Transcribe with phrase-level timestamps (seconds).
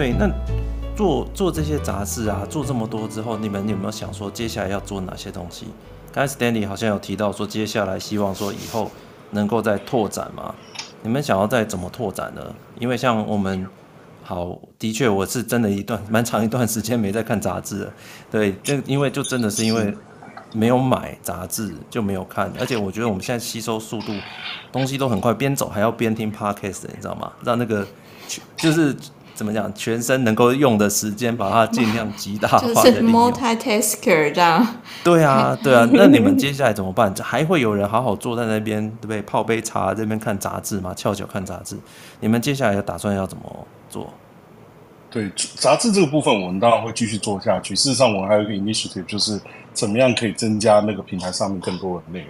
[0.00, 0.26] 对，那
[0.96, 5.66] 做做这些杂志啊，做这么多之后，你们有没有想说接下来要做哪些东西？
[6.10, 8.90] 刚才 Stanley 好像有提到说，接下来希望说以后
[9.32, 10.54] 能够再拓展嘛？
[11.02, 12.40] 你们想要再怎么拓展呢？
[12.78, 13.66] 因为像我们，
[14.22, 17.92] 好，的确我是真的一段蛮长一段时间没在看杂志了。
[18.30, 19.94] 对，就因为就真的是因为
[20.54, 24.14] 没有买杂志就没有看，而且我觉得我们现在吸收速度
[24.72, 27.30] 东西都很快，边走还要边听 Podcast，你知道吗？
[27.44, 27.86] 让那个
[28.56, 28.96] 就是。
[29.40, 29.72] 怎么讲？
[29.72, 34.66] 全身能够用的时间，把它尽量极大化的 就是 multitasker 这样。
[35.02, 35.88] 对啊， 对啊。
[35.94, 37.10] 那你们接下来怎么办？
[37.22, 39.22] 还会有人好好坐在那边，对不对？
[39.22, 40.92] 泡杯茶，这边看杂志嘛？
[40.92, 41.74] 翘脚看杂志？
[42.20, 44.12] 你们接下来要打算要怎么做？
[45.10, 47.74] 对，杂志这个部分，我们当然会继续做下去。
[47.74, 49.40] 事实上，我们还有一个 initiative，就是
[49.72, 52.28] 怎么样可以增加那个平台上面更多的内容。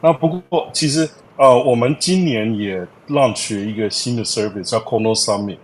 [0.00, 5.58] 那不过，其实呃，我们今年也 launch 一个新的 service，叫 Kono Summit。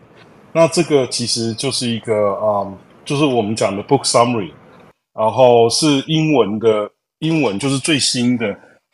[0.53, 2.67] 那这个其实就是一个啊、
[3.05, 4.53] 就是我们讲的 book summary，
[5.15, 8.47] 然后是英文的，英文就是最新的，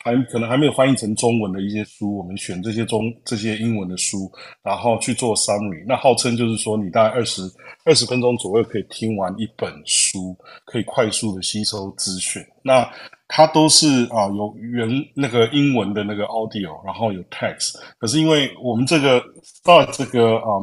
[0.04, 4.30] 还可能还没有翻译成中文的一些书，我们选这些中这些英文的书，
[4.62, 5.82] 然后去做 summary。
[5.86, 7.42] 那号称就是说，你大概二十
[7.84, 12.42] 二十分钟左右可以听完一本书，可以快速的吸收资讯。
[12.62, 12.86] 那
[13.28, 17.76] 它都是啊有原那个英文的那个 audio，然后有 text。
[17.98, 19.22] 可是因为我们这个
[19.64, 20.60] 到这个啊。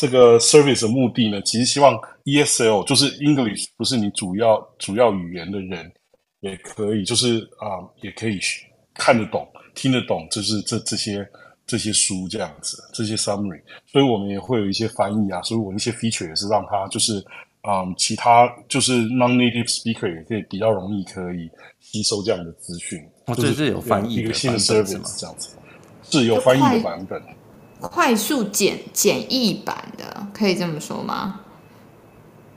[0.00, 5.92] 这个 service 的目的呢，其实希望 ESL 就是 English 不是你主要主要语言的人，
[6.40, 8.40] 也可以就是啊、呃，也可以
[8.94, 11.28] 看得懂、听得懂，就是这这些
[11.66, 13.60] 这些书这样子，这些 summary。
[13.92, 17.18] 所以我们也会有一些翻译啊，所以我们一些 feature 也是让它就是
[17.60, 21.46] 啊、呃，其他就是 non-native speaker 也可以比较容易可以
[21.78, 22.98] 吸收这样的资讯。
[23.26, 25.50] 哦，这是有翻译的一个新的 service 这样子，
[26.10, 27.22] 是有翻译的版本。
[27.80, 31.40] 快速简简易版的，可以这么说吗？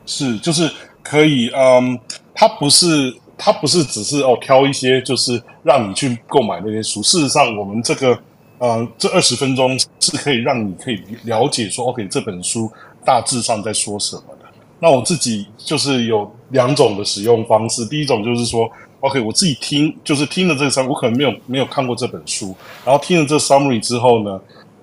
[0.06, 0.70] 是，就是
[1.02, 1.98] 可以，嗯，
[2.36, 7.02] 它不是，它不是只是哦挑一些，就是让你去购买那些书。
[7.02, 8.20] 事实上，我们这个，
[8.60, 12.70] 嗯，这二十分钟是可以让你可以了解说，OK，这本书
[13.06, 14.46] 大致上在说什么的。
[14.80, 18.70] 那我自己就是有两种的使用方式，第一种就是说
[19.00, 22.54] ，OK，我自己听，就是听了这个我可能没有没有看过这本书，
[22.84, 24.38] 然后听了这 summary 之后呢。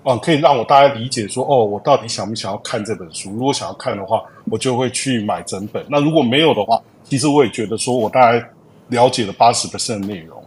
[0.05, 3.33] 嗯，可以让我大家理解说，哦，我到底想不想要看这本书？
[3.33, 5.85] 如果想要看的话，我就会去买整本。
[5.91, 8.43] 那如果没有的话，其实我也觉得说我大概
[8.89, 10.43] 了解了八十 percent 内容。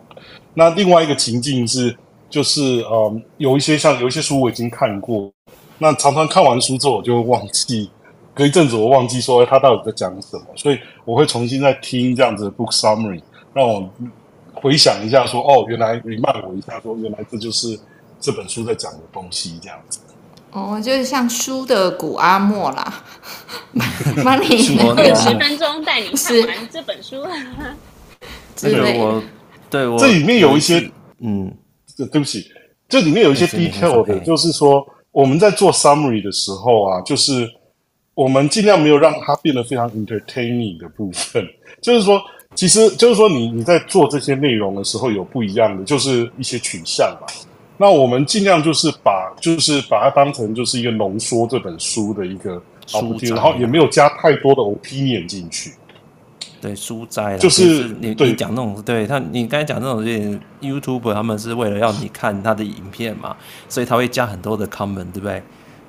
[0.56, 1.96] 那另外一个情境是，
[2.32, 5.32] 就是嗯，有一些像有一些书我已经看过，
[5.78, 7.92] 那常常看完书之后我就会忘记，
[8.34, 13.22] 隔一阵子我忘记说他到底在讲什么，所以我会重新再听这样子的 book summary，
[13.54, 13.88] 让我
[14.56, 17.80] 回想一下说，哦，原来 remind 我一下说，原来这就是。
[18.24, 20.00] 这本书在讲的东西这样子，
[20.52, 23.04] 哦，就是像书的古阿莫啦，
[24.24, 27.22] 帮你十分钟带你看完这本书。
[28.56, 29.22] 这个我
[29.70, 30.90] 对我这里面有一些，
[31.20, 31.54] 嗯，
[31.98, 32.46] 对不起，
[32.88, 37.46] 这里面有一些 detail 的，就是说我们在做 summary 的时候啊，就是
[38.14, 41.46] 我们尽量没有让它变得非常 entertaining 的部分，
[41.84, 42.22] 就是说，
[42.56, 47.28] 其实就是说你你在做这些内容的时候有不一样的，就是一些取向嘛。
[47.78, 55.74] 那我们尽量就是把，就是把它当成就是一个浓缩这本书的一个书籍，然后也没有加太多的 opinion 进去。
[56.62, 63.36] 对，书摘就是你你讲那种，对他，你刚才讲那种是 YouTuber 他们是为了要你看他的影片嘛，
[63.68, 65.44] 所以他会加很多的 comment，对不对？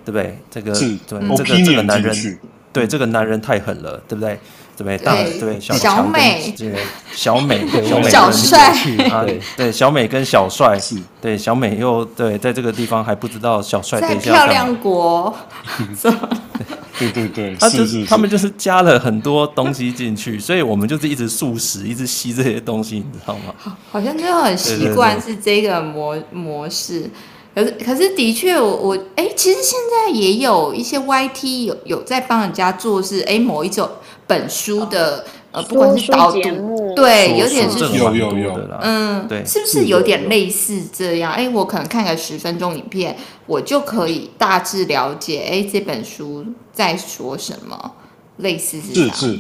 [0.05, 0.39] 对不对？
[0.51, 2.39] 这个是对、嗯、这个这个男人，
[2.73, 4.39] 对这个男人太狠了，对不对？
[4.77, 4.99] 对不对？
[4.99, 6.55] 大对小小美，
[7.15, 8.59] 小美小美小帅
[9.11, 15.35] 啊，对对小美跟小帅是，对小美又对在这个地方还不知道小帅在漂亮国，
[16.99, 23.55] 对对对，他就是他们就是加了很多东西进去，所以我们就是一直素食，一直吸这些东西，你知道吗？
[23.57, 27.11] 好，好像就很习惯是这个模模式。
[27.55, 33.89] 可是可是的确，我我哎，其实现在也有一些 YT 有有在帮人家做是哎某一种。
[34.27, 35.23] 本书的
[35.53, 41.31] 呃，不管是导读，对，有点是有有有嗯，对，是不是有点类似这样？
[41.31, 43.15] 哎，我可能看个十分钟影片，
[43.45, 46.43] 我就可以大致了解，哎，这本书
[46.73, 47.93] 在说什么，
[48.39, 49.39] 类似是是是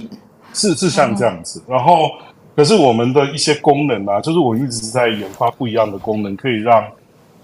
[0.52, 1.62] 是是像这样子。
[1.66, 2.10] 然后，
[2.54, 6.84] 可是我们的一些功能啊，就是我一直在研发不一样的功能，可以让，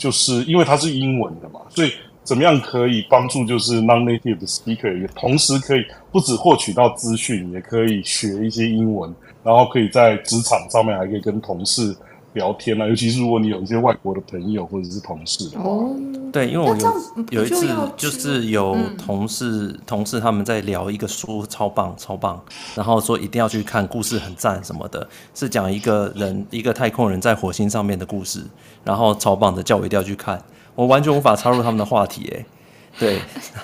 [0.00, 1.92] 就是因为它是英文的嘛，所以。
[2.22, 9.12] 怎么样可以帮助就是 non-native speaker 也同时可以不止获取到资讯，也可以学一些英文，
[9.42, 11.96] 然后可以在职场上面还可以跟同事
[12.34, 15.68] 聊天啊，尤其是如果你有一些外国的朋友或者是同事的话。
[15.68, 15.96] 哦，
[16.32, 16.94] 对，因为我有
[17.30, 22.40] 有一次就就是有同事、嗯、同事他们在聊一个书，超棒超棒，
[22.74, 28.42] 然后说一定要去看，故事很赞什么的，是讲一个人一个太空人在火星上面的故事，
[28.84, 30.40] 然后超棒的，叫我一定要去看，
[30.76, 32.46] 我完全无法插入他们的话题、欸，哎。
[32.98, 33.18] 对，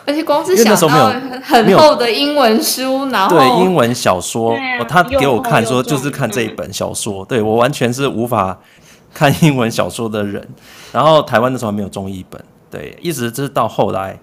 [0.06, 1.12] 而且光是想到
[1.43, 8.58] 很厚的英文书，然后对英文小说，啊、他给我看说就是看这一本小说，对我完全是无法
[9.12, 10.46] 看英文小说的人。
[10.90, 14.19] 然后台湾那时候还没有中译本，对，一直是到后来，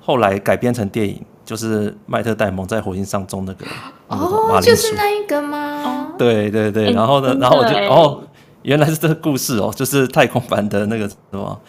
[0.00, 3.64] 后来改编成电影，就是麦特戴蒙在火星上中那个
[4.08, 6.08] 哦，就是那一个吗？
[6.18, 8.20] 对对对，然后呢，然后我就哦，
[8.62, 11.60] 原来是这个故事哦，就是太空版的那个什么。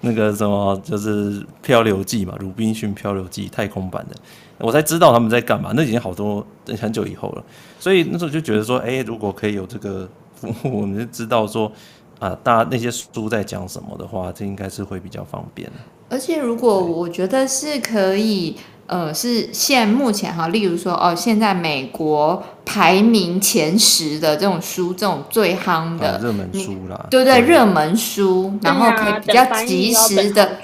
[0.00, 4.16] 那个什么就是《漂流记》嘛，《鲁滨逊漂流记》太空版的，
[4.58, 5.72] 我才知道他们在干嘛。
[5.74, 6.46] 那已经好多
[6.80, 7.44] 很久以后了，
[7.80, 11.70] 所以那时候就觉得说，哎、如果可以有这个服务，我们就知道说，
[12.18, 15.70] 啊、大家那些书在讲什么的话，这应该是会比较方便。
[16.08, 18.56] 而且，如果我觉得是可以。
[18.86, 27.40] 呃，是现目前哈，例如说哦，现在美国排名前十的这种书，这种最夯的热门书啦，对不对？
[27.40, 30.58] 热门书，然后可以比较及时的、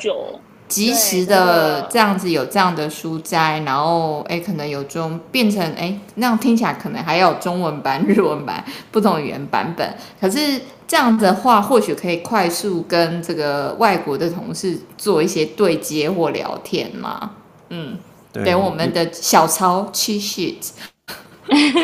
[0.68, 9.92] 及时的这样子有这样的书摘，然后哎，可能有中变成哎，那样听起来可能还有中文版、日文版不同语言版本。
[10.20, 17.32] 可是这样的话，或许可以快速跟这个外国的同事做一些对接或聊天嘛，
[17.70, 17.98] 嗯。
[18.32, 20.70] 对，我们的小抄 cheat sheet，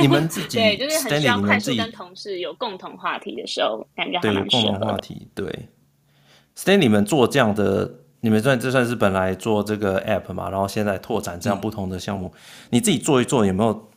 [0.01, 4.71] 你们自己 对，就是很需要快速跟同事有共同话题的时候，感觉还蛮适合的。
[4.71, 5.69] 对，共同话题，对。
[6.57, 7.91] Stanley，你们做这样的，
[8.21, 12.39] 你们算这算是本来做这个 app 嘛，然后现在拓展这样不同的项目，嗯、
[12.71, 13.89] 你自己做一做，有没有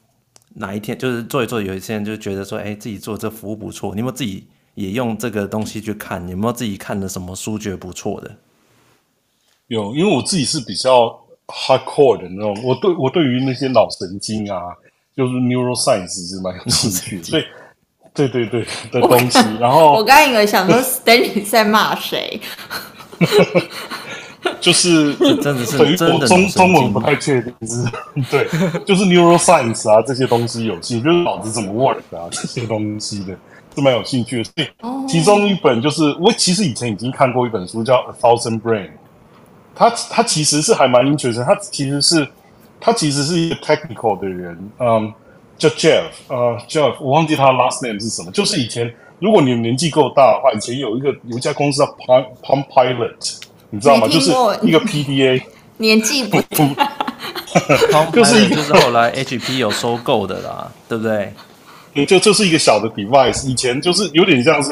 [0.56, 4.45] 哪一天就是做一做，有一些人就觉得说，哎，自己做这服务不错，你有没有自己
[4.75, 6.27] 也用这个东西去看？
[6.27, 8.36] 有没有自己看的什么书觉得不错的？
[9.68, 11.19] 有，因为我自己是比较。
[11.51, 14.59] Hardcore 的那种，我对我对于那些脑神经啊，
[15.15, 17.44] 就是 neuroscience 是蛮有兴趣的，所以
[18.13, 19.39] 对对对 的东西。
[19.59, 22.39] 然后我刚以为想说 Stanley 在骂谁，
[24.59, 27.83] 就是真的是我中中文不太确定，是，
[28.31, 28.47] 对，
[28.86, 33.38] 就是 neuroscience 啊这些东西有兴趣，就是脑子怎么 work 啊这些东西的，
[33.75, 34.44] 是蛮有兴趣的。
[34.45, 34.68] 所以
[35.07, 38.88] 其中一本就是我其实以前已经看过一本书叫《A Thousand Brain》。
[39.75, 42.27] 他他其实是还蛮 interesting，他其实是
[42.79, 45.13] 他其实是一个 technical 的人，嗯，
[45.57, 48.31] 叫 Jeff，呃，Jeff，我忘记他的 last name 是什么。
[48.31, 53.38] 就是以前如果你年纪够大的话，以前有一个有一家公司叫 Palm Palm Pilot，
[53.69, 54.07] 你知道吗？
[54.12, 54.31] 就是
[54.62, 55.41] 一个 PDA，
[55.77, 56.41] 年纪不
[58.13, 61.33] 就是就是后来 HP 有收购的啦，对不对？
[62.06, 64.71] 就就是一个小的 device，以前就是有点像是，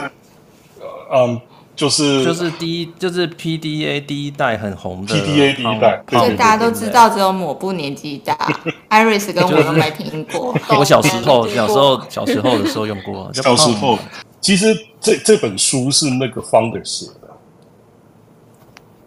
[1.13, 1.39] 嗯。
[1.79, 8.35] 就是就是第一就是 PDA 第一代很红的 PDA 第一代，所以大家都知道，只有抹布年纪大，
[8.91, 10.53] Iris 跟我都没听过。
[10.77, 13.31] 我小时候小时候小时候的时候用过。
[13.33, 13.97] 小时候，
[14.41, 17.29] 其实这这本书是那个 Founder 写的，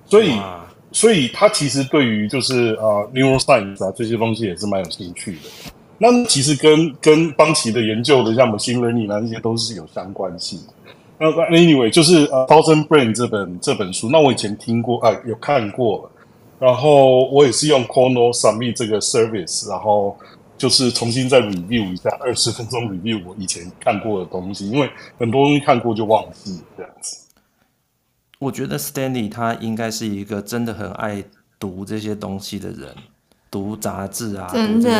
[0.06, 0.40] 所以
[0.92, 5.40] 所以他其实对于就是啊 Neuroscience 啊这些东西也是蛮有兴趣的。
[5.98, 10.72] 那其实跟跟邦奇的研究的像 Machine Learning 啊那些都是有相关性的。
[11.18, 16.10] 那 anyway 就是呃《Thousand Brain》这本这本书，那我以前听过，呃，有看过，
[16.58, 20.16] 然后我也是用 Kono Submit 这个 service，然后
[20.58, 27.18] 就是重新再 review 一下，二十分钟 review 我以前看过的东西，因为很多东西看过就忘记这样子。
[28.40, 31.22] 我觉得 Stanley 他应该是一个真的很爱
[31.60, 32.88] 读这些东西的人，
[33.48, 34.90] 读杂志啊，真的，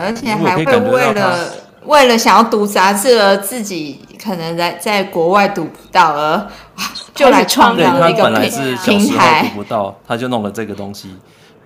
[0.00, 1.69] 而且还会为了。
[1.86, 6.46] 为了想要读杂志而自己可能在在国外读不到，而
[7.14, 8.32] 就来创造了一个平台。
[8.32, 11.14] 他本来是小时候读不到，他就弄了这个东西，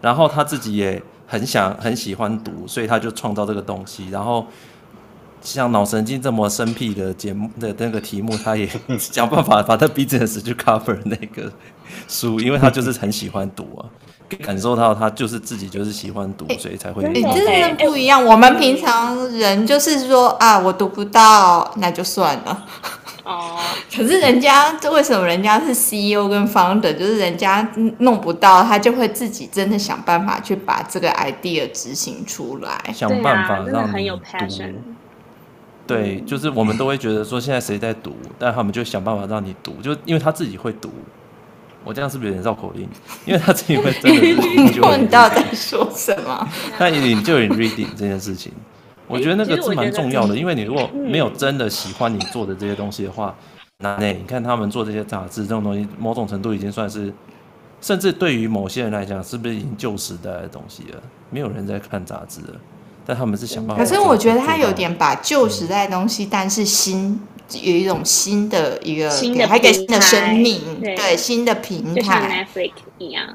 [0.00, 4.08] 然后他自己也很想很喜欢读，所以他就创造这个东西。
[4.10, 4.46] 然后
[5.40, 8.68] 像脑神经这么生僻的节目的那个题目，他也
[8.98, 11.52] 想办法把他 business 去 cover 那个
[12.08, 13.82] 书，因为他就是很喜欢读啊。
[14.36, 17.02] 感受到他就是自己就是喜欢读，所以才会。
[17.08, 18.24] 你真的不一样。
[18.24, 22.66] 我们平常人就是说啊，我读不到，那就算了。
[23.24, 23.58] 哦。
[23.94, 34.18] 可是人家，这为什么人家是 CEO 跟 Founder，就是人家弄不到，他就会自己真的想办法去把这个 idea 执行出来，想办法让你读。
[35.86, 40.90] 对，就是我们都会觉得说，现在谁在读，但他们就想办法让你读，就因为他自己会读。
[41.84, 42.88] 我这样是不是有点绕口令？
[43.26, 44.20] 因为他自己会真的。
[44.98, 46.48] 你到底在说什么？
[46.80, 48.52] 那你就有 reading 这件事情，
[49.06, 50.36] 我觉得那个是蛮重要的。
[50.36, 53.34] 因为你如果没有真的喜欢你做的这些东西的话，
[53.78, 54.06] 难呢。
[54.06, 57.12] 你看他们做这些杂志这种东西，某种程度已经算是，
[57.80, 61.02] 甚至对于某些人来讲，是不是已经旧时代的东西了？
[61.30, 62.54] 没有人在看杂志了，
[63.04, 63.82] 但他们是想办法。
[63.82, 67.20] 可是我觉得他有点把旧时代的东西，但是新
[67.52, 73.26] 有一种新的一个，新的还给新的生命，对，对新的平台，就像 Netflix 一样。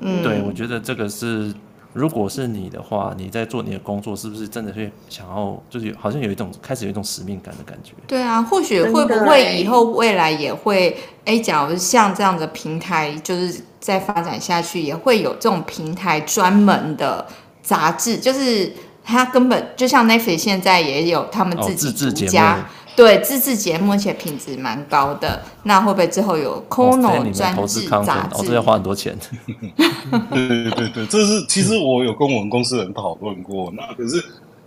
[0.00, 1.52] 嗯，对，我觉得这个是。
[1.94, 7.92] 如果是你的话，你在做你的工作，是不是真的会想要，就是好像有一种开始有一种使命感的感觉？
[8.06, 17.26] 对啊，或许会不会以后未来也会，哎，假如像这样的平台，就是再发展下去，也会有这种平台专门的
[17.62, 18.72] 杂志，就是
[19.04, 22.54] 它根本就像 Netflix 现在也有他们自己独家。
[22.54, 28.42] 哦对，自制节目而且品质蛮高的，那会不会之后有 KONO 专制杂志？
[28.42, 29.16] 哦，这要花很多钱。
[30.30, 34.22] 对对对对，这是其实我有跟我们公司人讨论过，那可是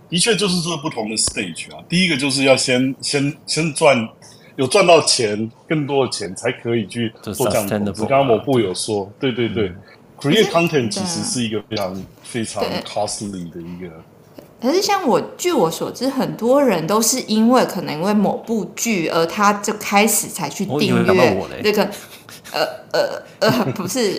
[0.08, 1.78] 的确就是说不同的 stage 啊。
[1.88, 3.96] 第一个就是要先先先赚，
[4.56, 7.92] 有赚到钱，更多的钱才可以去做这样的。
[7.92, 9.72] 刚刚某部有说，对对对，
[10.20, 13.86] 对，create content 其实是一个非常非常 costly 的一个。
[14.60, 21.90] 可是像我，据我所知，很多人都是因为可能因为某部剧，而他就开始才去订阅这个，
[22.52, 24.18] 呃呃呃， 不是，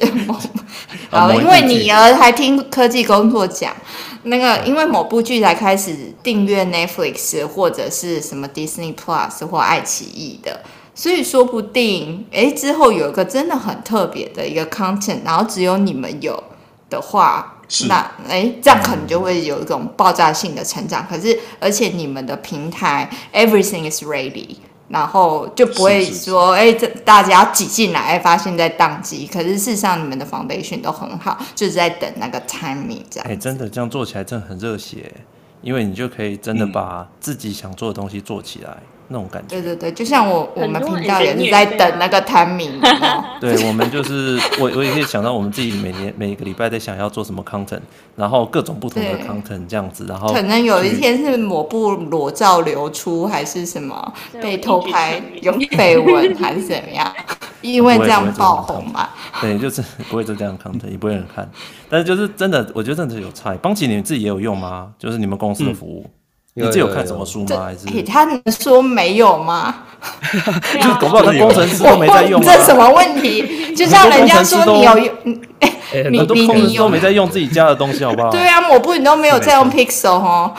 [1.10, 3.76] 好，因为你而还听科技工作讲，
[4.24, 10.62] 那个因为某部剧才开始订阅 Netflix 或者是什么 Disney Plus 或爱奇艺的，
[10.94, 16.44] 所以说不定，哎，之后有一个真的很特别的一个 content，然后只有你们有
[16.92, 17.56] 的话。
[17.88, 21.06] 那哎，这样可能就会有一种爆炸性的成长。
[21.08, 24.56] 可是，而且你们的平台 everything is ready，
[24.88, 29.28] 然后就不会说哎，这大家挤进来，哎，发现在宕机。
[29.28, 33.30] 可是事实上，你们的 foundation 都很好，就是在等那个 timing 这样。
[33.30, 35.14] 哎，真的这样做起来真的很热血，
[35.62, 38.72] 因为你就可以真的把自己想做的东西做起来。
[38.72, 42.80] 嗯那种感觉，对对对，就像我我们频道也是在等那个 timing。
[43.40, 47.80] 对，我们就是 我我也可以想到我们自己每年每个礼拜在想要做什么 content，
[48.16, 57.12] 然后各种不同的 content 这样子，然后可能有一天是抹布裸照流出，还是什么被偷拍有绯闻，还是怎么样？
[57.62, 59.10] 因为这样爆红嘛。
[59.42, 61.50] 对，就是不会做这样 content，也不会有人看。
[61.90, 63.54] 但是就是真的，我觉得真的是有差。
[63.56, 64.92] 邦琪，你们自己也有用吗？
[65.00, 66.04] 就是你们公司的服务。
[66.06, 66.12] 嗯
[66.60, 67.66] 你自己有看什么书吗？
[67.66, 69.76] 还是他能说没有吗？
[70.82, 72.42] 就搞不好他工程师都没在用。
[72.42, 73.76] 这什么问题？
[73.76, 78.32] 就像人家说你有用，你你你都没在用自己家的东西，好不好？
[78.32, 80.52] 对啊，抹布你都没有在用 Pixel 哦。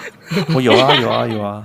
[0.54, 1.62] 我有啊，有啊，有啊。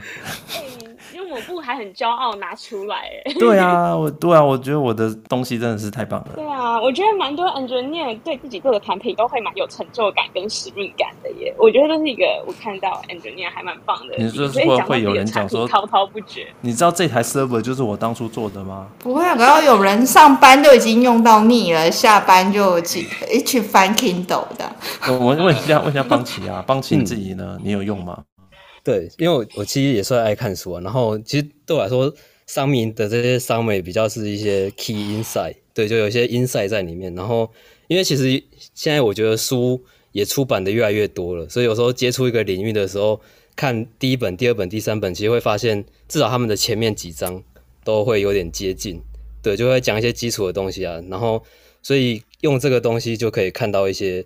[1.41, 6.29] 不还很骄傲拿出来哎， 对啊，我对啊，我觉得我的东西真的是太棒了。
[6.35, 11.53] 对啊，我觉得蛮多 engineer 对自己做的产品都会蛮有成就感跟使命感的耶。
[11.57, 14.15] 我觉得这是一个我看到 engineer 还蛮棒的。
[14.17, 16.47] 你说会会有人讲说滔滔不绝？
[16.61, 18.87] 你知道这台 server 就是我当初做的吗？
[18.99, 24.71] 不会，然后有人上班都已经用到腻了，下班就去一去翻 Kindle 的。
[25.07, 27.55] 我我问一下问一下邦琪啊， 邦琪你自己呢？
[27.57, 28.17] 嗯、你有用吗？
[28.87, 32.13] 对，因为我我其实也算爱看书啊，然后其实对我来说，
[32.45, 37.13] 上面的这些 summary 比较是一些 key insight，对，就有一些 insight 在里面。
[37.13, 37.51] 然后，
[37.89, 38.41] 因为其实
[38.73, 43.19] 现在我觉得书也出版的越来越多了，所以有时候接触一个领域的时候，
[43.57, 47.43] 看第一本、第二本、第三本，其实会发现至少他们的前面几章
[47.83, 49.01] 都会有点接近，
[49.41, 51.03] 对，就会讲一些基础的东西啊。
[51.09, 51.43] 然后，
[51.83, 54.25] 所以用这个东西就可以看到一些。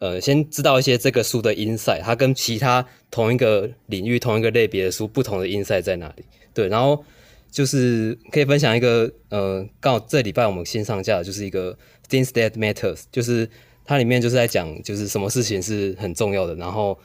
[0.00, 6.24] 呃，先知道一些这个书的 inside，它跟其他同一个领域、同一个类别的书不同的 inside 在哪里？
[6.54, 7.04] 对，然后
[7.50, 11.76] 就是可以分享一个，呃，刚好这礼拜我们新上架的就是一个
[12.08, 13.46] Things That Matters，就是
[13.84, 16.98] 它里面就是在讲，就是什么事情是很重要的，然后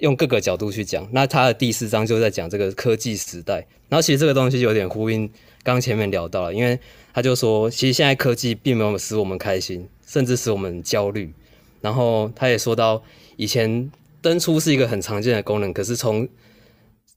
[0.00, 1.08] 用各个角度去讲。
[1.12, 5.30] 那它的第四章就在讲这个科技时代，然后其实这个东西有点呼应
[5.62, 6.76] 刚前面聊到了，因为
[7.14, 11.32] 他就说，其实现在科技并没有使我们开心，甚至使我们焦虑。
[11.80, 13.02] 然后他也说到，
[13.36, 16.28] 以前登出是一个很常见的功能，可是从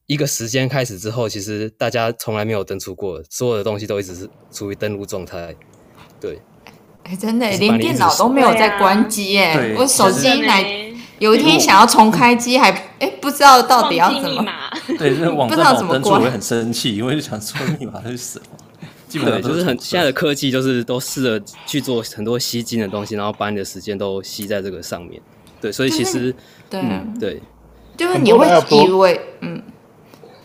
[0.06, 5.56] 一个时间开始之后，其实大家从来没有登出过，所有的东西都一直是处于登录状态。
[6.20, 6.40] 对，
[7.04, 9.76] 哎，真的，连电脑都没有在关机耶！
[9.78, 10.66] 我手机来
[11.20, 14.46] 有一天想要重开机，还哎不知道到底要怎么，
[15.00, 18.46] 对，这网站怎么登出我会很生气，因为就想说密码是什么。
[19.20, 25.22] 对，就是很现在的科技，就是都试着去做很多吸金的东西，然后把你的时间都吸在这个上面。
[25.62, 26.34] 对，所以其实，
[26.70, 26.82] 对
[27.20, 27.42] 对，
[27.96, 29.62] 就是你会以为，嗯，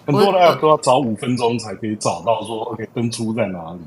[0.07, 3.81] 很多的 app 都要找五分钟才可以找到说，OK，登出在哪里？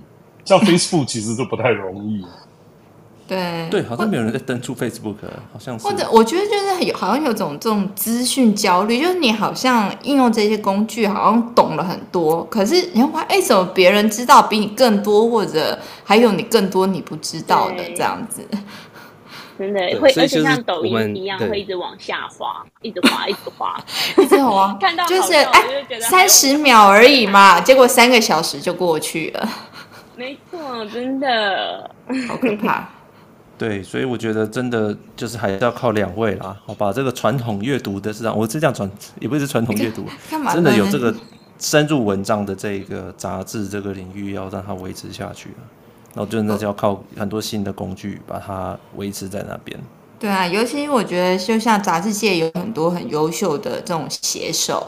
[0.44, 2.26] 像 Facebook 其实就不太容易。
[3.32, 5.16] 对对，好像没有人在登出 Facebook，
[5.54, 5.88] 好像是。
[5.88, 18.46] 或者我觉得就是有好像有种这种资讯焦虑，就是你好像应用这些工具，好像懂了很多，可是你会发现，哎，怎么别人知道比你更多，或者还有你更多你不知道的这样子。
[19.58, 23.82] 真的会，而且像抖音一样，会一直往下滑，一直滑，一直滑，
[24.22, 24.78] 一直滑。
[24.82, 25.64] 看到就是哎，
[26.02, 29.48] 三十秒而已嘛，结果三个小时就过去了。
[30.18, 31.90] 没错，真的
[32.28, 32.90] 好可怕。
[33.62, 38.90] 对，所以我觉得真的就是还是要靠两位啦，好把这个传统阅读的市场，我是这样传，
[39.20, 40.04] 也不是传统阅读，
[40.52, 41.14] 真的有这个
[41.60, 45.56] 深入文章的这个杂志这个领域，要让它维持下去了。
[46.16, 49.80] 然后真的就要靠很多新的工具把它维持在那边。
[50.20, 54.88] 对啊，尤其我觉得就像杂志界有很多很优秀的这种写手。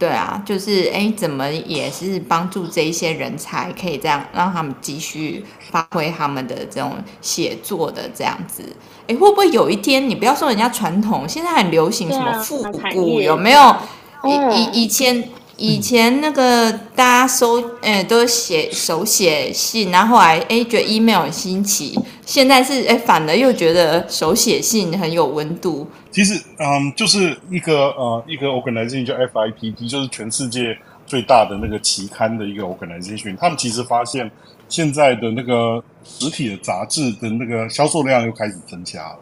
[0.00, 8.64] 对啊，就是哎，怎么也是帮助这一些人才，可以这样让他们继续发挥他们的这种写作的这样子。
[9.06, 13.76] 哎，会不会有一天，你不要说人家传统，现在很流行什么复古，有没有？
[14.24, 15.22] 以以以前。
[15.60, 25.86] 以前那个大家收，哎，都写手写信，然后后来哎觉得 email 很新奇，现在是哎反而又觉得手写信很有温度。
[26.10, 30.74] 其实，嗯，就是一个呃一个 organization 叫 FIPP，就是全世界
[31.06, 34.30] 最大的那个期刊的一个 organization，他们其实发现
[34.66, 39.18] 现在的那个实体的杂志的那个销售量又开始增加了。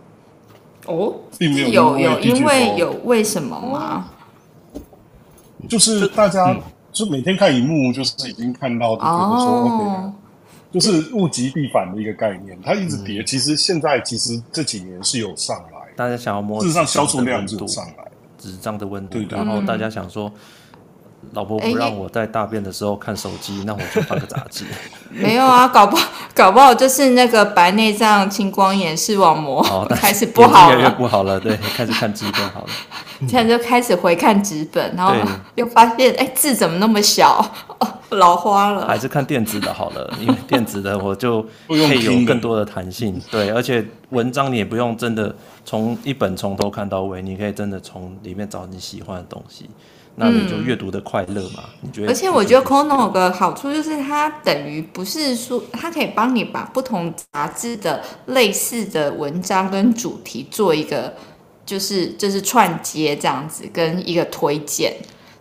[0.86, 4.10] 哦，并没有有有因为有为什么吗？
[5.66, 6.54] 就是大家
[6.92, 10.12] 就每天看荧幕，就是已经看到就觉得说、哦、
[10.70, 13.22] OK，就是物极必反的一个概念，它一直跌。
[13.22, 18.04] 嗯、其实现在其实这几年是有上来，大家想要摸，事实上销售量是有上来，
[18.38, 20.30] 纸张的温度，对对，然后大家想说。
[21.32, 24.64] 老婆不让我在大便的时候看手机，欸、那我就放个杂志。
[25.10, 31.38] 没有啊，搞不好搞不好就是那个白内障、青光眼、视网膜、哦、 开始不好了，越来越不好了。
[31.38, 32.68] 对，开始看纸本好了。
[33.28, 35.12] 现在就开始回看纸本，然后
[35.56, 37.44] 又发现，哎，字怎么那么小？
[37.78, 38.86] 哦，老花了。
[38.86, 43.20] 还是看电子的好了，因为电子的我就可以有更多的弹性。
[43.28, 49.68] 对，而且文章你也不用真的从一本从头看到尾，你可以真的从里面找你喜欢的东西。
[50.18, 51.64] 那你就阅读的快乐嘛？
[51.64, 52.08] 嗯、你觉得？
[52.08, 61.14] 而且我觉得 Kono 有个好处就是它等于不是说它可以帮你把不同杂志的类似的文章跟主题做一个
[61.64, 64.94] 就是就是串接这样子跟一个推荐，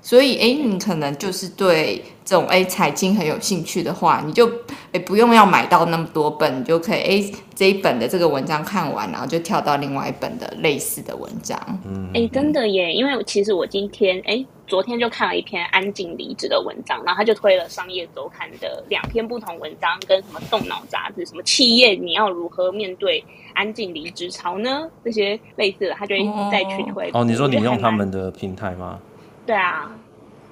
[0.07, 4.49] 所以哎，你可能就是对这种哎财经很有兴趣的话，你就
[4.93, 11.59] 哎不用要买到那么多本，你就可以哎这一本的这个文章看完，然后就跳到另外一本的类似的文章。
[11.85, 14.45] 嗯，哎，真的耶，因为其实我今天哎。
[14.67, 24.89] 昨天就看了一篇安静离职的文章，然后他就推了商业周刊的两篇不同文章，跟什么动脑杂志，什么企业你要如何面对安静离职潮呢？
[25.05, 27.09] 这些类似的，他就一直在去推。
[27.13, 28.99] 哦，你说你用他们的平台吗？
[29.47, 29.89] 对啊，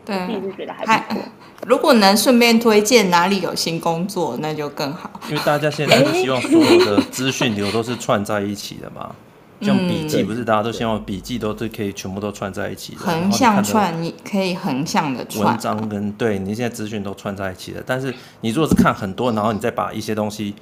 [0.03, 1.21] 对，一直觉得还不错。
[1.67, 5.11] 如果能顺便推荐哪里有新工作，那就更好。
[5.29, 9.13] 因为大家现在都希望所有的资讯流都是串在一起的嘛。
[9.61, 17.81] 像笔记不是大家都希望笔记都是可以全部都串在一起的，横向串，你可以横向的串文章跟对你现在资讯都串在一起的。
[17.85, 20.53] 但是你如果是看很多，然后你再把一些东西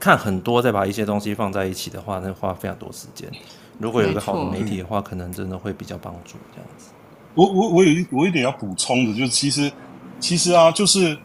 [0.00, 3.30] 看很多，再把一些东西放在一起的话，那花非常多时间。
[3.78, 6.88] 如果有一个好的媒体的话，可能真的会比较帮助这样子。
[7.34, 9.72] 我我我有一我有一点要补充的，就是其实
[10.20, 11.16] 其实啊，就是。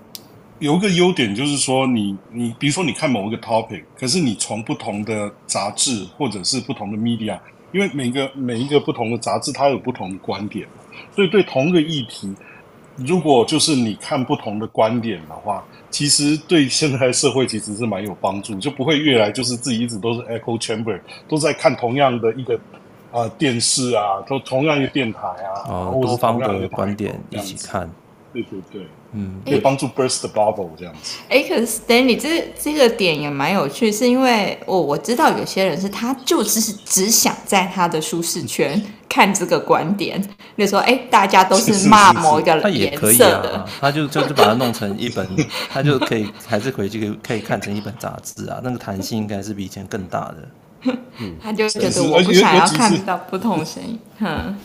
[0.59, 7.37] 有一个优点就是说你，你比如说你看某一个 topic，可是你从不同的杂志或者是不同的 media，
[7.73, 10.65] 因为每个每一个不同的杂志它有不同的观点，
[11.13, 12.33] 所以对同一个议题，
[12.95, 22.57] 如果就是你看不同的观点的话，其实对现在社会其实是蛮有帮助，就不会越来就是自己一直都是 echo chamber，都在看同样的一个
[23.13, 27.89] 啊、呃、电视啊，都同样一个电台啊，哦，多方的观点一起看，
[28.33, 28.87] 对对对。
[29.15, 31.19] 嗯，可以帮助 burst the bubble 这样子。
[31.29, 40.19] 哎、欸，可是 Stanley 这这个点也蛮有趣，是因为我我知道有些人是他就只是只想在他的舒适圈看这个观点，
[40.55, 45.29] 比如说哎、欸，大家都是骂某一个颜色的，他也可以啊，他就就是把它弄成一本，
[45.69, 50.37] 他就可以还是回去可以看成一本杂志啊，那个弹性应该是比以前更大的。
[50.85, 54.55] 嗯，他就觉得我不想要看到不同声音，哼。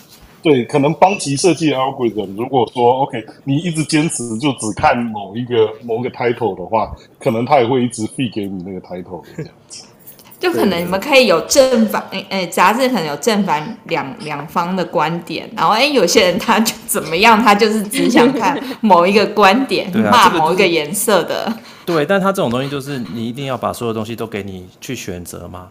[0.41, 9.85] 对，可能邦奇设计的 algorithm，如果说 OK，你一直坚持就只看某一个某一个 title 的话，可能他也会一直 feed 给你那个 title 这样子。
[10.39, 21.53] 就可能你们可以有正反，哎、欸，杂志可能有正反两两方的观点，然后哎、欸，有些人他就怎么样，他就是只想看 某一个观点，骂某一个颜色的。
[21.85, 25.67] 对，但他这种东西就是你一定要把所有东西都给你去选择嘛，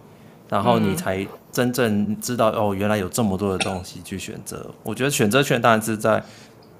[0.49, 4.69] 然后你才真正知道哦，原来有这么多的东西去选择。
[4.83, 6.23] 我觉得选择权当然是在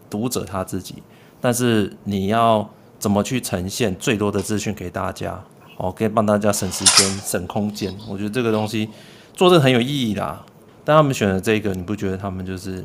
[0.09, 0.95] 读者他自己，
[1.41, 5.43] 但是你要怎么去呈现最多的资讯给大家。
[5.77, 7.95] 哦，可以帮大家省时间、省空间。
[8.09, 8.89] 我觉得这个东西
[9.35, 10.43] 做这个很有意义啦。
[10.83, 12.83] 但他们选的这个，你不觉得他们就是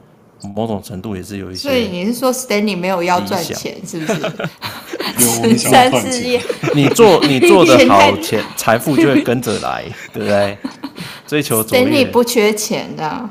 [0.54, 1.68] 某种程度也是有一些？
[1.68, 4.20] 所以你是说 Stanley 没有要赚钱，是不是？
[5.42, 6.40] 有三事业，
[6.74, 10.56] 你做你做的好，钱财富就会跟着来，对不对？
[11.26, 13.28] 追求 Stanley 不缺钱的。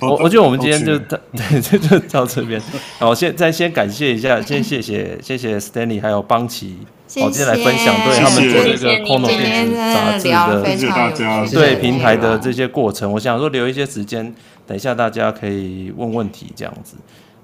[0.00, 1.18] 我我觉得我们今天就对，
[1.62, 2.60] 就就到这边。
[2.98, 6.78] 好，先再先感谢一下，先谢谢谢谢 Stanley 还有邦奇，
[7.16, 13.12] 我，今天来分享对他们做这个 KONO 电子杂志的对平台的这些过程。
[13.12, 14.34] 我想说留一些时间，
[14.66, 16.96] 等一下大家可以问问题这样子。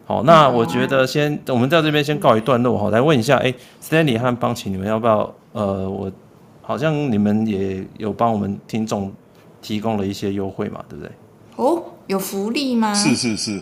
[0.07, 5.35] 好，那我觉得先我们在这边先告一段落哈，来问一下，哎，Stanley 和邦琪，你们要不要？
[5.53, 6.11] 呃，我
[6.63, 9.13] 好像你们也有帮我们听众
[9.61, 11.13] 提供了一些优惠嘛，对不对？
[11.57, 12.95] 哦，有福利吗？
[12.95, 13.61] 是是是，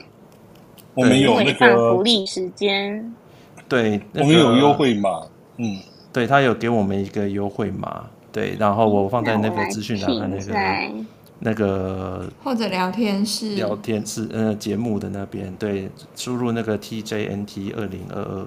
[0.92, 3.14] 我们有那个福利时间，
[3.68, 5.22] 对，我们有优惠码，
[5.57, 5.78] 嗯。
[6.12, 10.52] 对，他有给我们一个优惠码，对，然后我放在那个资讯栏的那个
[11.40, 18.47] 那个或者聊天室聊天室呃节目的那边，对，输入那个 TJNT 二零二二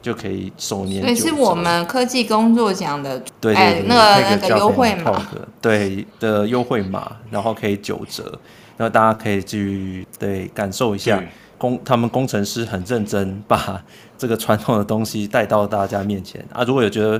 [0.00, 1.02] 就可以首年。
[1.02, 3.54] 所以是我们科技工作奖的对，
[3.86, 5.28] 那个那个优惠码
[5.60, 8.38] 对的优惠码，然后可以九折，
[8.76, 11.22] 然后大家可以去对感受一下
[11.58, 13.82] 工他们工程师很认真把。
[14.20, 16.62] 这个传统的东西带到大家面前啊！
[16.62, 17.18] 如果有觉得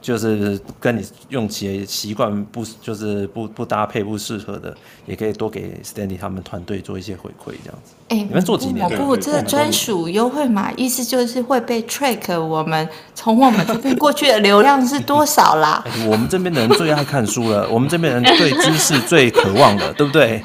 [0.00, 4.74] 就是跟你用起来习惯不就是不不搭配不适合的，
[5.06, 7.92] 也可以多给 Stanley 他们团队做一些回馈，这样子。
[8.08, 8.88] 哎，你们做几年？
[8.96, 15.84] 不，这个专属优惠码意思就是会被 track 我们从我们这边过去的流量是多少啦？
[16.08, 20.42] 我们这边的人最爱看书了， 我们这边人对知识最渴望的，对不对？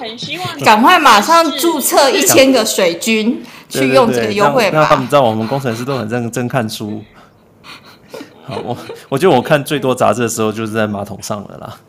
[0.00, 3.42] 很希望 赶快马上注册一千个水军。
[3.72, 7.02] 去用这个优惠码，那他们知道我们工程师都很认真看书。
[8.44, 8.76] 好，我
[9.08, 11.80] 我觉得我看最多杂志的时候就是在马桶上了啦。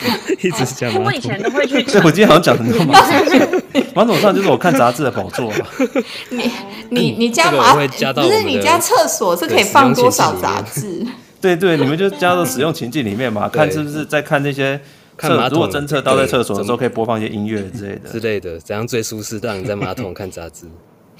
[0.42, 1.04] 一直讲马桶。
[1.04, 1.82] 我以前都会去。
[1.82, 3.62] 对，我今天好像讲很多马桶。
[3.94, 5.52] 马桶上就是我看杂志的宝座。
[6.30, 6.50] 你
[6.88, 11.06] 你你家马桶不是你家厕所是可以放多少杂志？
[11.40, 14.80] 对对，你们就加到使用情境里面嘛，看是不是在看那些。
[15.16, 19.38] 看马桶，如果侦测到在厕所的时候，可以播放一些音乐之类的之类的，怎样最舒适？
[19.42, 20.64] 让你在马桶看杂志。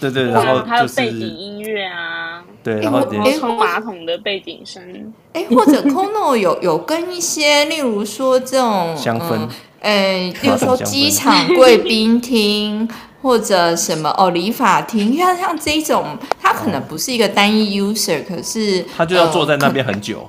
[0.01, 3.07] 对对，然后还有背景音乐啊，对，然后
[3.39, 5.13] 冲马桶的背景声。
[5.33, 9.49] 哎，或者 KONO 有 有跟一些，例如说这种香氛，
[9.81, 12.89] 哎，例如说机场贵宾厅
[13.23, 20.29] 或者什么哦理发厅，像像这种，它可能不是一个单一 user，可是他就要坐在那边很久。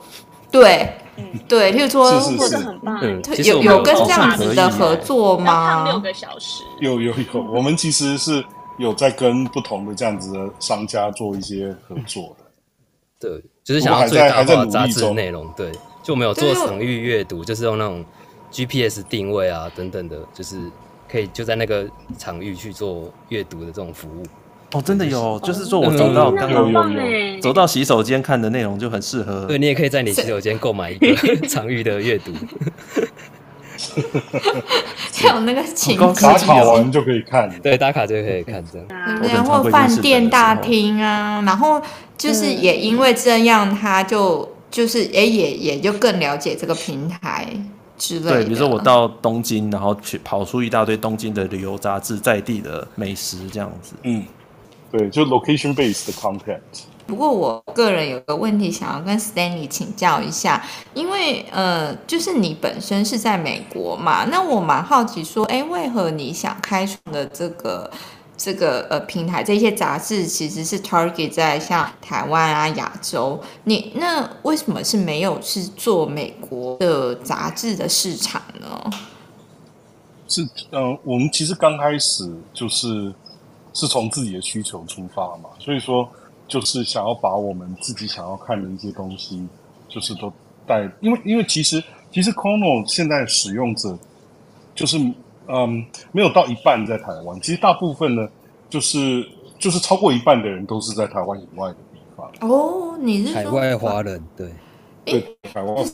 [0.51, 0.89] 对。
[1.47, 2.99] 对，譬如说，或者很棒，
[3.45, 5.83] 有有跟这样子的合作吗？
[5.85, 8.43] 六个小时，有有有，我们其实是
[8.81, 12.45] 有在跟不同的这样子的商家做一些合作的。
[13.19, 15.47] 对，就是想要最大化杂志内容。
[15.55, 18.03] 对，就没有做场域阅读，就是用那种
[18.51, 20.57] GPS 定位啊等等的，就是
[21.07, 24.23] 可以就在那个场域去做阅读的这种服务。
[24.73, 29.45] 哦，真的有，就是说我走到刚刚走到洗手间看的内容就很适合。
[29.45, 31.15] 对，你也可以在你洗手间购买一个
[31.47, 32.31] 场域的阅读。
[35.23, 38.87] 有那个情打卡完就可以看，对，打卡就可以看这样。
[39.21, 41.81] 然后饭店大厅啊，然后
[42.17, 47.47] 就是也因为这样，他就就是哎也也就更了解这个平台
[47.97, 48.31] 之类的。
[48.31, 54.23] 对，比如说我到东京，然后去跑出一大堆东京的旅游杂志，在地的美食这样子，嗯。
[54.91, 56.59] 对，就 location based 的 content。
[57.11, 67.91] 不过我个人有个问题想要跟 Stanley 请教一下，因为呃，就是你本身是在美国嘛，那我蛮好奇说，哎，为何你想开创的这个
[68.37, 78.89] 这个呃平台，这些杂志其实是 target 在像台湾啊、亚洲，你那为什么是没有是做美国的杂志的市场呢？
[80.29, 83.13] 是，呃，我们其实刚开始就是。
[83.73, 86.05] 是从自己的需求出发嘛，所以说
[86.51, 89.47] 就是想要把我们自己想要看的一些东西，
[89.87, 90.29] 就是都
[90.67, 93.97] 带，因为因为其实其实 KONO 现在使用者
[94.75, 94.97] 就是
[95.47, 98.27] 嗯没有到一半在台湾，其实大部分呢
[98.69, 99.25] 就是
[99.57, 102.29] 就是超过一半的人都是在台湾以外的地方。
[102.41, 104.51] 哦，你是海外华人对？
[105.03, 105.91] 对台湾的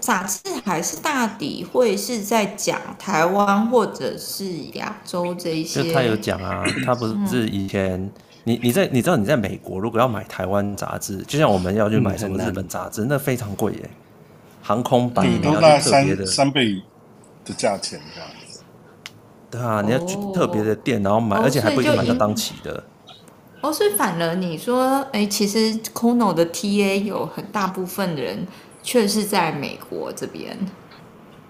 [0.00, 5.82] 杂志还是大抵会是在讲台湾或者是亚洲这一些。
[5.82, 8.12] 就他有讲啊，他不是以前、嗯、
[8.48, 13.90] 你你在你知道你在美国如果要买台湾杂志，就像我们要去买什么日本杂志，那非常贵耶，
[14.62, 16.82] 航空版你要去特别的三倍
[17.44, 18.60] 的价钱这样子。
[19.50, 22.82] 对啊，你要去特别的店，然后买，而且还不一定买到当期的。
[23.60, 28.46] 哦，所以反而你说，哎，其实 Kono 的 TA 有很大部分的人
[28.82, 30.56] 却是在美国这边。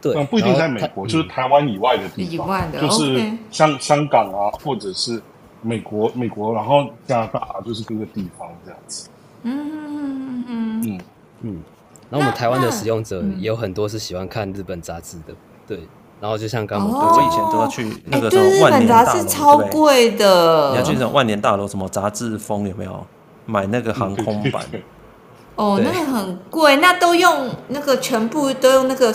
[0.00, 5.22] 对，不一定在美国，就是台湾以外的地方，以外的，就是像香港啊，或者是
[5.62, 9.09] 美国，美国，然后加拿大，就是各个地方这样子。
[9.42, 11.01] 嗯嗯嗯嗯
[11.42, 11.62] 嗯。
[12.11, 15.35] 然后我们台湾的使用者也有很多是喜欢看日本杂志的，
[15.66, 15.81] 对。
[16.21, 20.71] 然后就像刚刚我以前都要去那个什么万年大楼，超贵的。
[20.71, 23.07] 你要去那种万年大楼，什么杂志风有没有？
[23.47, 24.62] 买那个航空版。
[25.55, 29.14] 哦，那个很贵，那都用那个全部都用那个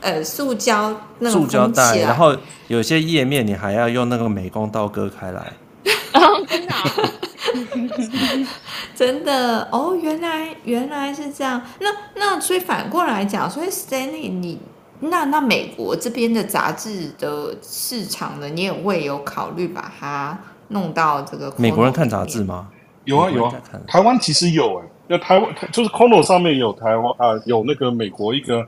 [0.00, 2.36] 呃塑胶那种塑胶袋，然后
[2.68, 5.52] 有些页面你还要用那个美工刀割开来。
[7.74, 8.46] 真的？
[8.94, 11.60] 真的哦，原来原来是这样。
[11.80, 14.58] 那那所以反过来讲，所以 Stanley 你。
[15.00, 18.48] 那那美国这边的杂志的市场呢？
[18.48, 20.38] 你也会有考虑把它
[20.68, 21.52] 弄到这个？
[21.58, 22.68] 美国人看杂志吗？
[23.04, 23.52] 有啊有啊，
[23.86, 28.66] 台湾其实有哎、欸，就台湾就是 Kono 上面有台湾啊、呃，有那个美国一个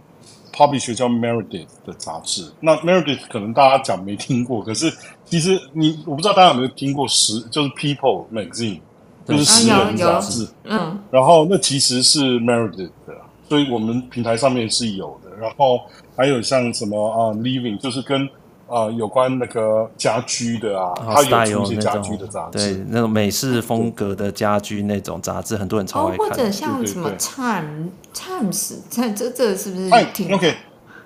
[0.56, 2.50] publisher 叫 Meredith 的杂志。
[2.60, 4.90] 那 Meredith 可能大家讲没听过，可是
[5.26, 8.80] 其实你我不知道大家有没有听过十就是 People Magazine，
[9.26, 10.48] 就是十人杂志。
[10.64, 13.14] 嗯，然后那其实是 Meredith 的，
[13.48, 15.36] 所以我们平台上面是有的。
[15.36, 15.80] 然后。
[16.18, 18.30] 还有像什么啊，Living 就是跟啊、
[18.68, 26.28] 呃、有关那个家居的啊，它有出一些家居的杂志，对，那种美式风格的家居那种杂志，很多人超爱看。
[26.30, 30.54] 或者像什么 Time Times，这这这是不是哎？OK，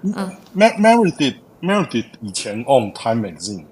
[0.03, 3.65] 嗯，Meredith Meredith 以前 on Time Magazine，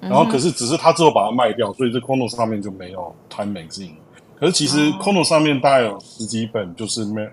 [0.00, 3.94] 然后可是只是他之后把它卖掉，所以这 Kono 上面就没有 Time Magazine。
[4.38, 7.30] 可是其实 Kono 上面大概有十几本，就是 Mer。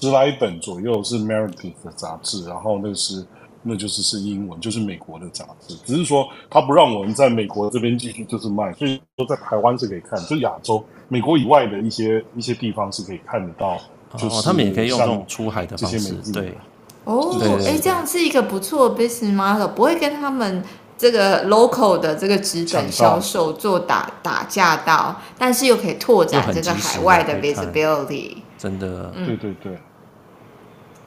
[0.00, 3.24] 十来本左右是 Meredith 的杂志，然后那是
[3.64, 5.74] 那就是是英文，就是美国的杂志。
[5.84, 13.76] 只是说他不让我们在美国这边继续就是卖，所以说在台湾是可以看，就亚洲、美国以外的一些一些地方是可以看得到。
[14.16, 16.54] 就是、哦，他们也可以用这种出海的方式，对。
[17.02, 20.62] 哦，哎，这样是一个不错的 business model，不会跟他们
[20.96, 28.36] 这个 local 的这个纸本销售做打打架到，但是又可以拓展这个海外的 visibility。
[28.56, 29.72] 真的，嗯、对对对。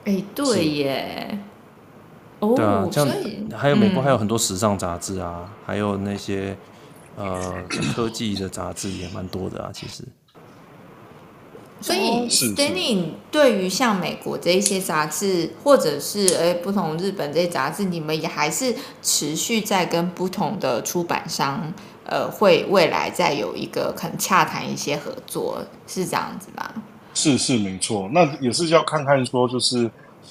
[0.04, 1.39] 哎、欸，对耶，
[2.39, 6.56] 哦，对啊，这样以还有美国还有很多时尚杂志啊，嗯、还有那些
[7.15, 7.63] 呃
[7.95, 10.04] 科技的杂志也蛮多的啊，其实。
[11.80, 21.71] 所以，Stanley 对于像美国这一些杂志，或者是哎不同日本这些杂志，你们也还是持续在跟不同的出版商，
[22.04, 26.67] 呃，会未来再有一个可能洽谈一些合作，是这样子吗？
[27.13, 29.88] 是是没错，那也是要看看说，就是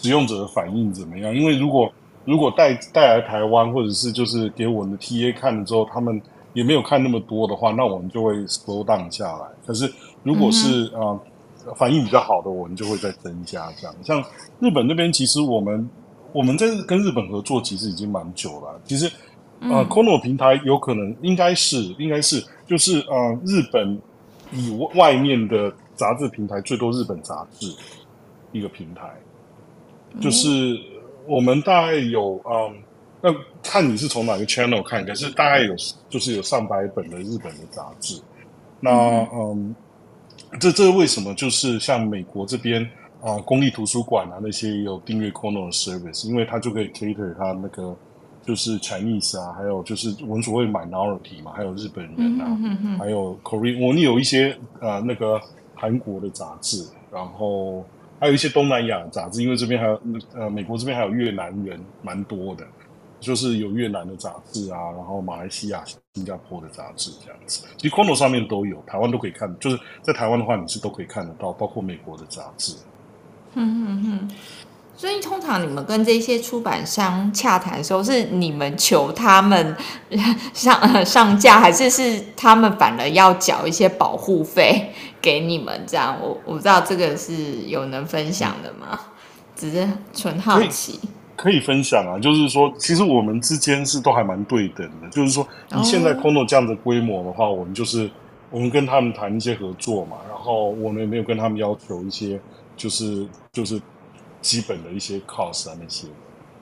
[0.07, 1.35] 使用者的反应怎么样。
[1.35, 1.93] 因为如果
[2.25, 9.47] 如果带带来台湾，或者是就是给我们的 TA 看了之后，他们也没有看那么多的话，那我们就会 slow down 下来。
[9.67, 9.93] 可是
[10.23, 11.21] 如果是啊、嗯
[11.67, 13.97] 呃、反应比较好的，我们就会再增加这样。
[14.05, 14.23] 像
[14.61, 15.91] 日本那边，其实我们
[16.33, 18.81] 我们在跟日本合作，其实已经蛮久了。
[18.85, 19.07] 其实
[19.61, 24.01] 啊、Kono 平台有可能应该是应该是就是啊、呃、日本
[24.53, 25.75] 以外面的。
[25.97, 27.75] 杂志平台最多日本杂志
[28.53, 29.09] 一个平台，
[30.21, 30.79] 就是
[31.27, 32.75] 我们大概有嗯，
[33.21, 35.75] 那看你是从哪个 channel 看，可是大概有
[36.09, 38.21] 就是有上百本的日本的杂志。
[38.81, 38.91] 那
[39.33, 39.75] 嗯，
[40.61, 41.35] 这这为什么？
[41.35, 42.83] 就是像美国这边
[43.23, 47.97] 啊，公立图书馆啊那些也有订阅 Corner service，因为它就可以 cater 它那个
[48.45, 52.59] 就是 Chinese 啊，还有就是我们所谓 minority 嘛，还有日本人啊，
[52.99, 55.41] 还有 Korean，我们有一些啊那个。
[55.79, 57.85] 韩国的杂志，然后
[58.19, 60.01] 还有一些东南亚的杂志，因为这边还有
[60.35, 62.65] 呃美国这边还有越南人蛮多的，
[63.21, 65.83] 就是有越南的杂志啊，然后马来西亚、
[66.15, 67.67] 新加坡的杂志这样子。
[67.77, 72.75] 其实 Kono 上面都有，台湾都可以看，就是在台湾的话，你是都可以看得到，包括美国的杂志。
[73.55, 74.31] 嗯嗯嗯。
[74.99, 79.77] 所以通常你们跟这些出版商洽谈的时候，是你们求他们
[80.55, 84.91] 上上架，还是是他们反而要缴一些保护费
[85.27, 85.83] 给你们？
[85.89, 88.97] 这样我我不知道这个是有能分享的吗？
[89.57, 91.01] 只是纯好奇。
[91.35, 95.09] 可以，可以分享啊，就是说，其实我们之间是都还蛮对等的。
[95.11, 98.09] 就是说，你现在 Kono 这样的规模的话，我们就是
[98.53, 102.41] 我们跟他们谈一些合作嘛，然后我们也没有跟他们要求一些。
[102.77, 103.81] 就是就是
[104.43, 106.07] 基本的一些 cost 啊那些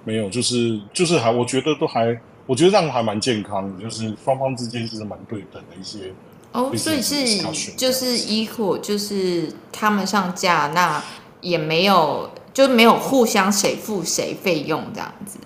[0.05, 6.13] 没有，就是就是还我觉得都还，我觉得这样还蛮健康的，就是双方之间其实蛮对等的一些。
[6.55, 7.43] 哦，所以是
[7.77, 11.03] 就是 equal，就是他们上架，那
[11.41, 15.37] 也没有就没有互相谁付谁费用这样子，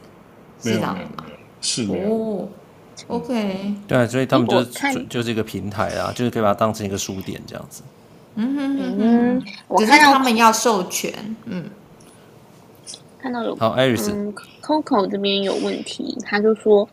[0.62, 1.24] 是这样的吗？
[1.62, 2.46] 是的哦
[3.06, 7.82] ，OK，对，所以他们就就就是一个平台啊，就是可以把它当成一个书店这样子。
[8.34, 11.12] 嗯哼哼哼，只是他们要授权，
[11.46, 11.64] 嗯。
[13.18, 16.86] 看到有好，Iris，嗯，Coco 这边有问题，他就说。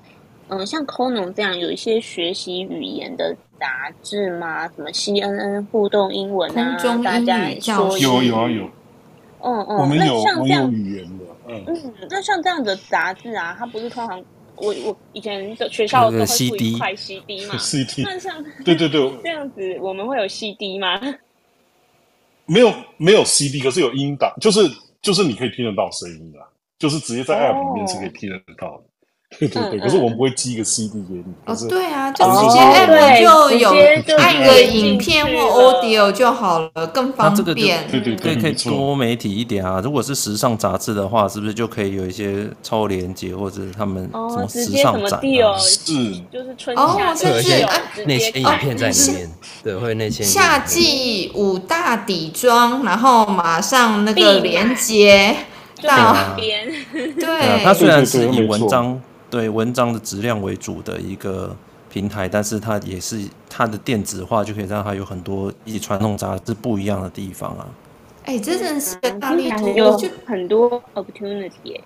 [0.50, 4.68] 嗯、呃，像 Kono 这样有一些学习语言的杂志吗？
[4.70, 6.78] 什么 CNN 互动英文啊？
[7.04, 8.64] 大家说有有啊有。
[9.42, 14.20] 嗯嗯，我们有那像这样语言的，嗯嗯，那像这样的杂志啊，它不是通常
[14.56, 18.02] 我我以前的学校都会附一块 CD 嘛？CD。
[18.08, 21.00] 那像对 对对， 这样子我们会有 CD 吗？
[22.48, 24.62] 没有没有 CD，可是有音档，就是
[25.02, 26.40] 就是你可以听得到声音的，
[26.80, 28.78] 就是直接在 App 里面是可以听得到的。
[28.78, 28.84] 哦
[29.38, 31.26] 对对对，可是我们不会寄一个 CD 给你。
[31.46, 33.70] 哦，对啊，就直接 app 就有
[34.18, 37.86] 按个影片或 audio 就好了，更方便。
[37.92, 39.82] 对对，可以可以多媒体一点啊。
[39.84, 45.20] 如果是时尚杂志的话，是不是就可以有一些超连接或者他们什么时尚展？
[45.60, 45.84] 是，
[46.32, 47.68] 就是春夏甚至
[48.06, 49.30] 那些影片在里面，
[49.64, 55.36] 对，会那些夏季五大底妆，然后马上那个连接
[55.82, 56.72] 到边。
[57.20, 59.02] 对，它虽然是以文章。
[59.36, 61.54] 对文章的质量为主的一个
[61.90, 67.68] 平台，但是它也是它的电子化，就可以让它有很多以传统杂志不一样的地方啊。
[68.24, 71.82] 哎，这真的是个大力图，就很多 opportunity。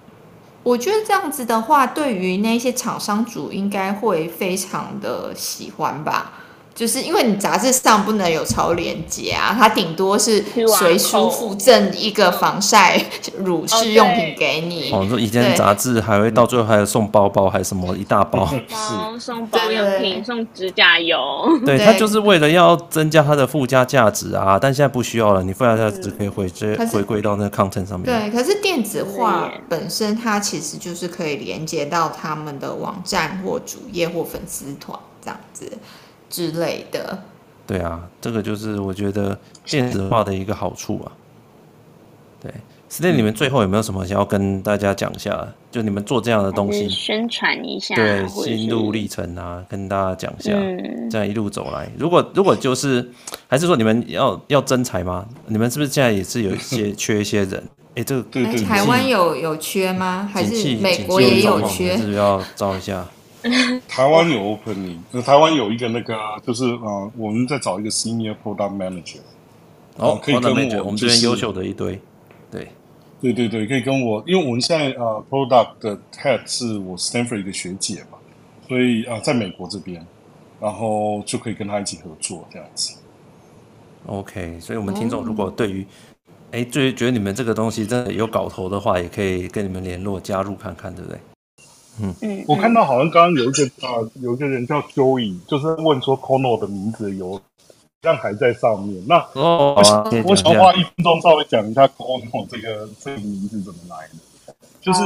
[0.62, 6.38] 我觉得这样子的话，对于那些厂商主应该会非常的喜欢吧。
[6.80, 10.42] 就是因为你杂志上不能有超连接啊，它顶多是
[10.78, 12.98] 随书附赠一个防晒
[13.39, 14.89] 乳试用品给你。
[14.94, 21.20] 哦，说以前杂志还会到最后还有送包包，还什么一大包， 包送保养品，送指甲油。
[21.65, 28.06] 对，它就是为了要增加它的附加价值啊，但现在不需要了，你附加价值可以回直接回归到那个 content 上面。
[28.06, 35.70] 对，可是电子化本身它其实就是可以连接到他们的网站或主页或粉丝团这样子。
[36.30, 37.18] 之类的，
[37.65, 41.12] 对啊，这个就是我觉得电子化的一个好处啊。
[42.42, 42.52] 对
[42.89, 45.48] ，Stan，你们最后有没有什么想要跟大家讲一下？
[45.70, 50.54] 就你们做这样的东西，宣传一下，对，心路历程啊，跟大家讲一下。
[50.54, 53.12] 嗯，这样一路走来，如果如果就是，
[53.48, 55.28] 还是说你们要要征才吗？
[55.48, 57.62] 你们是不是现在也是有一些 缺一些人？
[57.96, 60.30] 哎，这个对对，台湾有有缺吗？
[60.32, 61.98] 还是美国也有缺？
[61.98, 63.06] 是不是要招一下？
[63.88, 69.19] 台湾有 opening，台湾有一个那个，就是呃，我们在找一个 senior product manager，
[69.97, 71.99] 哦，可以跟我，我们这边优秀的一堆，
[72.52, 72.67] 对，
[73.21, 78.17] 对对对，可以跟我，因为我们现在呃 product 的 head 是我 Stanford 一个学姐嘛，
[78.67, 80.06] 所以啊，在美国这边，
[80.60, 82.97] 然后就可以跟他一起合作这样子。
[84.06, 85.86] OK，所以我们听众如果对于，
[86.52, 91.19] 哎，最觉得你们这个东西真的有搞头的话，也可以跟你们联络加入看看，对不对？
[92.02, 97.42] 嗯嗯，我看到好像刚刚有一个啊、呃，有一个人叫 Joey，就是问说 Kono 的名字有好
[98.04, 99.04] 像还在上面。
[99.06, 104.54] 那哦，我想我想花一分钟稍微讲一下 Kono 这个这个名字怎么来的。
[104.82, 105.02] 就是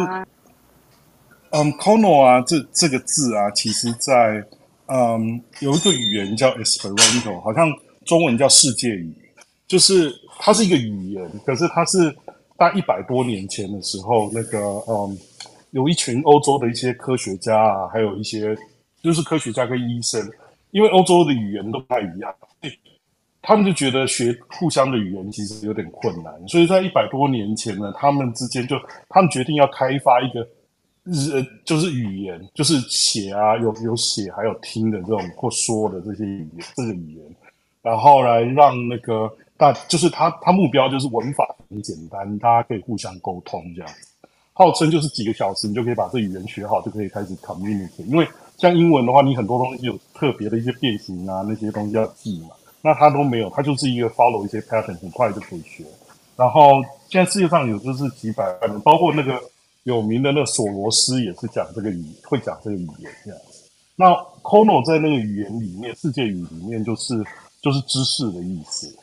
[1.49, 4.45] 嗯，Kono 啊，这这个字啊，其实在
[4.87, 7.67] 嗯有一个语言叫 Esperanto，好像
[8.05, 9.13] 中文叫世界语，
[9.67, 12.15] 就是它是一个语言，可是它是
[12.55, 15.17] 大一百多年前的时候，那个嗯。
[15.73, 18.55] 有一群欧洲的一些科学家啊，还有一些
[19.01, 20.21] 就是科学家跟医生，
[20.71, 22.33] 因为欧洲的语言都不太一样，
[23.41, 28.77] 他们就觉得学互相的语言其实有点困难，所以在一百多年前呢，他们之间就
[29.09, 30.47] 他们决定要开发一个
[31.03, 37.35] 日就是语言，就是写啊有有写还有听的这种或说的这些语言这个语言，
[37.81, 43.91] 然后来让那个大就是他他目标就是文法很简单，大家可以互相沟通这样。
[44.55, 48.05] 号称就是几个小时，你就可以把这语言学好，就可以开始 communicate。
[48.05, 48.27] 因为
[48.59, 52.49] 像英文的话，你很多东西有特别的一些变形啊，那些东西要记嘛。
[52.83, 55.83] 那它都没有，它就是一个 follow 一些 pattern，很快就可以学。
[56.35, 59.41] 然后现在世界上有就是几百万人，包括那个
[59.85, 63.67] 有名的那索罗斯也是讲这个语，会讲这个语言这样子。
[63.95, 64.11] 那
[64.43, 67.15] Kono 在那个语言里面，世界语里面就是
[67.59, 68.95] 就是知识的意思。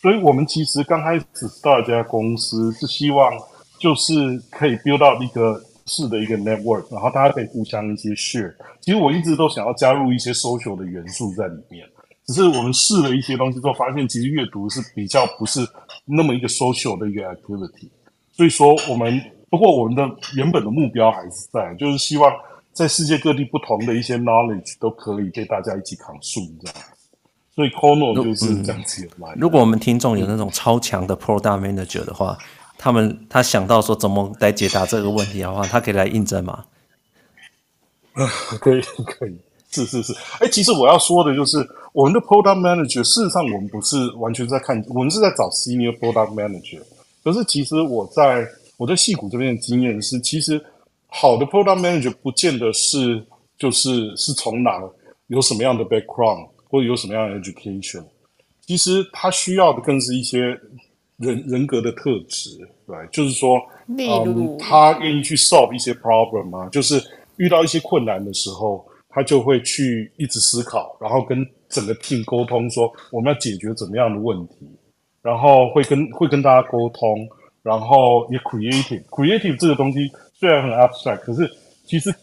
[0.00, 3.30] 所以我们其实刚开始 start 这家公司是希望。
[3.78, 4.12] 就是
[4.50, 8.54] 可以 build 到一个市的一个 network，然后大家可以互相一些 share。
[8.80, 11.86] 其实我一直都想要加入一些 social 的元素在里面，
[12.26, 15.60] 只是我们试了一些东西之后，发现其实阅读是比较不是
[16.04, 17.88] 那么一个 social 的一个 activity。
[18.32, 19.20] 所以说，我们
[19.50, 20.02] 不过我们的
[20.36, 22.32] 原本的目标还是在，就是希望
[22.72, 26.76] 在世界各地不同的一些 knowledge 都可以被大家一起 consume 这样。
[27.54, 29.38] 所以 Kono 就是这样子来、嗯。
[29.40, 32.38] 如果我们听众有那种超强的 product manager 的话，
[32.78, 36.64] 他们他想到说怎么来解答这个问题的话，他可以来应征吗？
[38.12, 38.26] 啊，
[38.60, 39.36] 可以可以。
[39.70, 41.58] 是是是，哎，其实我要说的就是，
[41.92, 46.80] 我们的 product manager，事实上我们不是完全在看，我们是在找 senior product manager。
[47.22, 48.48] 可是其实我在
[48.78, 50.58] 我在戏谷这边的经验是，其实
[51.08, 53.22] 好的 product manager 不见得是
[53.58, 54.80] 就是是从哪
[55.26, 58.02] 有什么样的 background 或者有什么样的 education，
[58.66, 60.58] 其实他需要的更是一些
[61.18, 62.50] 人人格的特质，
[62.86, 67.02] 对，就是说，嗯，他愿意去 solve 一些 problem 啊，就是
[67.36, 68.84] 遇到一些困难的时候。
[69.10, 74.54] 他就会去一直思考，然后跟整个 team 沟通，说我们要解决怎么样的问题，
[75.22, 77.26] 然后会跟会跟大家沟通，
[77.62, 81.50] 然后也 creative creative 这个东西虽然很 abstract，可是
[81.86, 82.14] 其实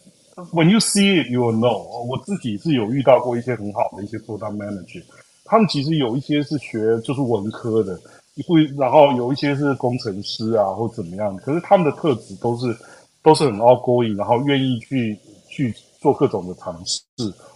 [0.54, 2.06] when you see it you will know。
[2.06, 5.04] 我自己是有遇到过一些很好的一些 product manager，
[5.44, 8.00] 他们其实有一些是学就是文科的，
[8.44, 12.76] 会然后有一些是工程师啊或怎么样，可是他们的特质都是
[13.24, 15.18] 都是很 outgoing，然后愿意去
[15.50, 15.74] 去。
[16.02, 17.02] 做各种的尝试，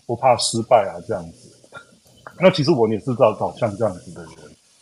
[0.08, 1.56] 不怕失败啊，这样子。
[2.40, 4.32] 那其实我也是在找像这样子的人，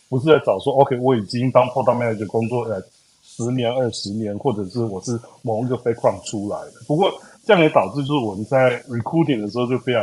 [0.08, 2.82] 不是在找说，OK，我已经当 product manager 工作呃
[3.22, 6.72] 十年、二十年，或者是我是某一个 background 出来的。
[6.86, 7.12] 不过
[7.44, 10.02] 这样也导致就是我们在 recruiting 的时候就非常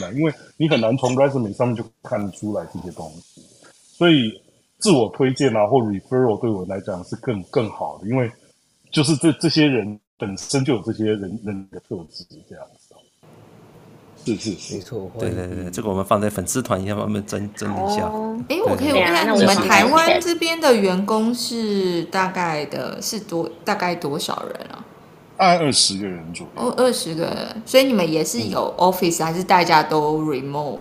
[0.00, 3.40] 难，因为你很难从 resume 上面就看出来这些东西。
[3.96, 4.32] 所以
[4.84, 8.30] 自我推荐啊，或 referral 对我来讲是更更好的，因为
[8.92, 12.94] 就是这这些人本身就有这些人人的特质这样子。
[14.26, 18.02] 是是是，没错，对对对，这个我们放在粉丝团，一下慢慢整整理一下。
[18.50, 24.84] 哎，我可以问一下，你们台湾这边的员工是大概的是多大概多少人啊？
[25.38, 26.52] 按二十个人左右。
[26.62, 30.78] 哦，二十个人，所以你们也是有 office，嗯，还是大家都 remote？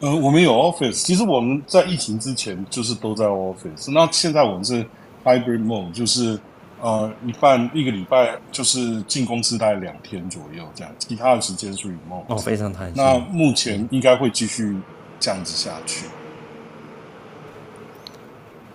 [0.00, 4.84] 呃，我们有 office，其实我们在疫情之前就是都在 office，那现在我们是
[5.24, 6.38] hybrid mode，就是。
[6.78, 12.24] 呃，一半一个礼拜就是进公司大概两天左右这样，其他的时间是 remote。
[12.28, 13.02] 哦，非常弹性。
[13.02, 14.76] 那目前应该会继续
[15.18, 16.04] 这样子下去。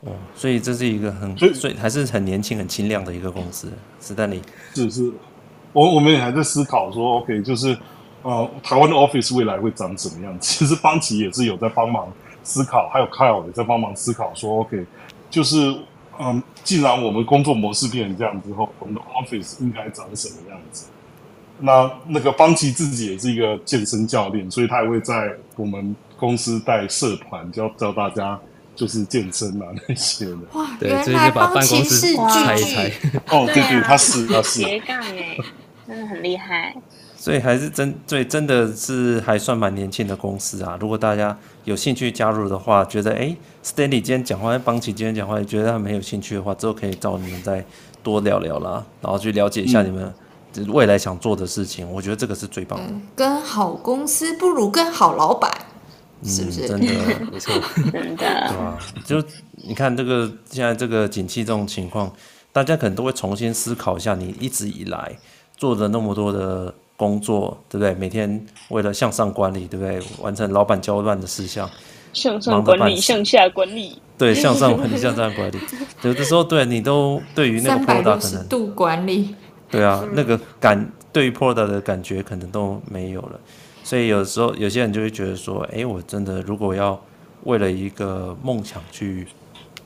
[0.02, 3.72] 哦，所以这是一个很，所以，所以还是很年轻、很清亮的一个公司。
[4.02, 4.42] 史丹利，
[4.74, 5.14] 是是，
[5.72, 7.78] 我我们也还在思考说，OK，就是
[8.24, 10.48] 呃，台湾的 office 未来会长什么样子？
[10.48, 12.08] 其实方奇也是有在帮忙
[12.44, 14.86] 思考，还有 Kyle 也在帮忙思考说，OK，
[15.30, 15.76] 就是。
[16.24, 20.86] 嗯，既然我们工作模式变成这样之后，我们的 office 应该长什么样子？
[21.58, 28.40] 那那个方奇自己也是一个健身教练，所以他也会在我们公司带社团，教教大家
[28.76, 30.38] 就是健身啊那些的。
[30.54, 32.92] 哇，原来邦奇是拆一拆。
[33.30, 35.38] 哦，对对，他是他是 斜杠哎，
[35.88, 36.76] 真的很厉害。
[37.22, 40.76] 所以还是真对，真的是还算蛮年轻的公司啊。
[40.82, 47.64] 如果大家有兴趣加入的话，觉得哎，Stanley 今天讲话，邦奇今天讲话，觉得他们有兴趣的话，之后可以找你们再
[48.02, 50.12] 多聊聊啦，然后去了解一下你们
[50.70, 51.86] 未来想做的事情。
[51.86, 52.92] 嗯、我觉得这个是最棒的。
[53.16, 55.52] 跟好公司不如跟好老板，
[56.24, 56.66] 是不是？
[56.66, 56.94] 嗯、真的
[57.32, 57.54] 没错，
[57.92, 58.80] 真 的对吧？
[59.06, 59.24] 就
[59.58, 62.12] 你看这个现在这个景气这种情况，
[62.52, 65.20] 大家可能都会重新思考一下，你一直以来
[65.56, 66.74] 做的那么多的。
[67.02, 67.96] 工作对不对？
[67.96, 70.00] 每天为了向上管理，对不对？
[70.22, 71.68] 完成老板交办的事项，
[72.14, 74.00] 向上管理，向下管理。
[74.20, 75.58] 对，向上管理， 向上管理。
[76.04, 79.34] 有的时候，对你都对于那个 product 可能度管理。
[79.72, 83.40] 对啊，那个感对于 product 的感觉可能都没有了。
[83.84, 87.02] 所以有的时候，有些人就会觉得说：“哎，我真的如果要
[87.46, 89.26] 为了一个梦想去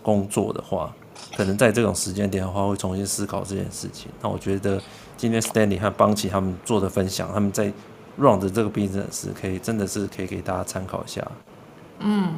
[0.01, 0.93] 工作的话，
[1.37, 4.81] 可能在这种时间点的话，会重新思考这件事情。”那我觉得。
[5.17, 7.71] 今天 Stanley 和邦奇他们做的分享，他们在
[8.17, 11.25] run 的这个 business 可以真的是可以给大家参考一下。
[11.99, 12.33] 嗯，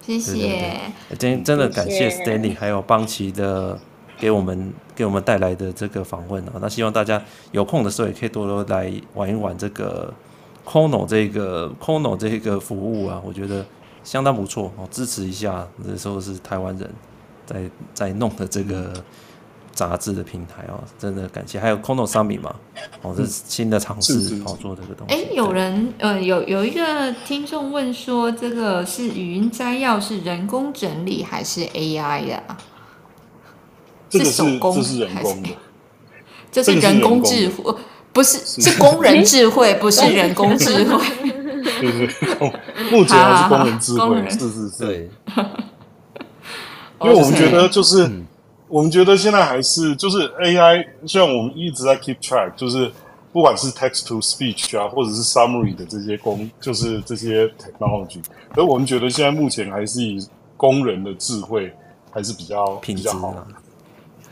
[0.00, 0.32] 谢谢。
[0.32, 3.78] 对对对，今天真的感谢 Stanley 还有邦奇的
[4.18, 6.52] 给我们给我们带来的这个访问啊。
[6.60, 10.12] 那希望大家有空的时候也可以多多来玩一玩这个
[10.64, 13.64] Kono 这个 Kono 这个服务啊，我觉得
[14.04, 15.66] 相当不错哦，支持一下。
[15.78, 16.90] 那时候是台湾人
[17.46, 18.92] 在在弄的这个。
[19.80, 22.54] 杂志的平台哦，真的感谢，还有 Kono Summit 嘛，
[23.00, 25.14] 哦，这是新的尝试，好做这个东西。
[25.14, 32.42] 哎，有人呃，有有一个听众问说，这个是语音摘要是人工整理还是 AI 呀？
[34.10, 35.48] 这个是手工还是人工的？
[36.52, 37.74] 这是人工智慧，
[38.12, 41.02] 不是是工人智慧， 不是人工智慧。
[41.80, 42.06] 对对，
[42.90, 44.84] 目前还是工人智慧，好好好是是是。
[44.84, 45.10] 对，
[47.00, 48.26] 因为我们觉得就是，嗯
[48.70, 52.90] 我们觉得现在还是就是 AI，虽然我们一直在 keep track，就是
[53.32, 60.24] 不管是 text to speech 啊，或者是 summary 的这些工，就是这些 technology，而我们觉得现在目前还是以
[60.56, 61.72] 工人的智慧
[62.12, 63.46] 还是比较品质好啊。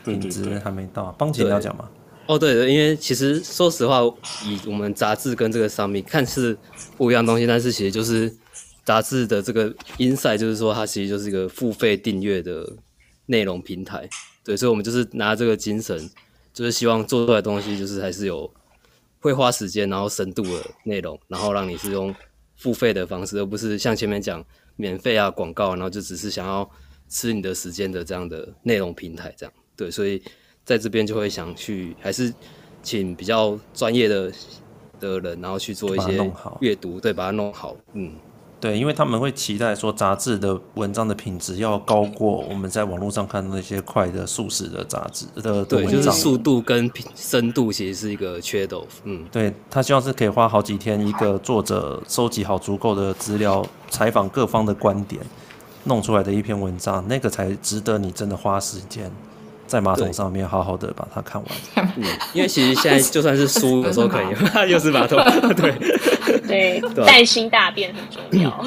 [0.03, 1.11] 对对对品质，还没到。
[1.17, 1.89] 邦杰你要讲吗？
[2.25, 4.01] 哦，对的，因为其实说实话，
[4.45, 6.57] 以我们杂志跟这个商品看似
[6.95, 8.33] 不一样东西，但是其实就是
[8.85, 12.71] 杂志的这个 insight，就是说它其实就是一个付费订阅的
[13.25, 14.07] 内容平台。
[14.49, 16.09] 对，所以我们就是拿这个精神，
[16.51, 18.51] 就是希望做出来的东西就是还是有
[19.19, 22.11] 会花时间，然后深度的内容，然后让你是用
[22.55, 24.43] 付费的方式，而不是像前面讲
[24.75, 26.67] 免费啊广告，然后就只是想要
[27.07, 29.53] 吃你的时间的这样的内容平台这样。
[29.75, 30.19] 对，所以
[30.65, 32.33] 在这边就会想去，还是
[32.81, 34.31] 请比较专业的
[34.99, 37.77] 的人，然后去做一些阅读，对，把它弄好。
[37.93, 38.15] 嗯，
[38.59, 48.85] 对，因为他们会期待说杂志的文章的品质要高过我们在网络上看到那些快的速食的杂志的对，就是速度跟深度其实是一个缺斗。
[49.05, 55.21] 嗯，对，他希望是可以花好几天，一个作者收集好足够的资料，采访各方的观点，
[55.85, 59.09] 弄出来的一篇文章，那个才值得你真的花时间。
[59.69, 61.51] 在马桶上面好好的把它看完。
[61.95, 62.03] 嗯，
[62.33, 64.25] 因为其实现在就算是书， 有时候可以
[64.71, 65.19] 又是马桶。
[65.55, 68.65] 对对，带薪大便很重要。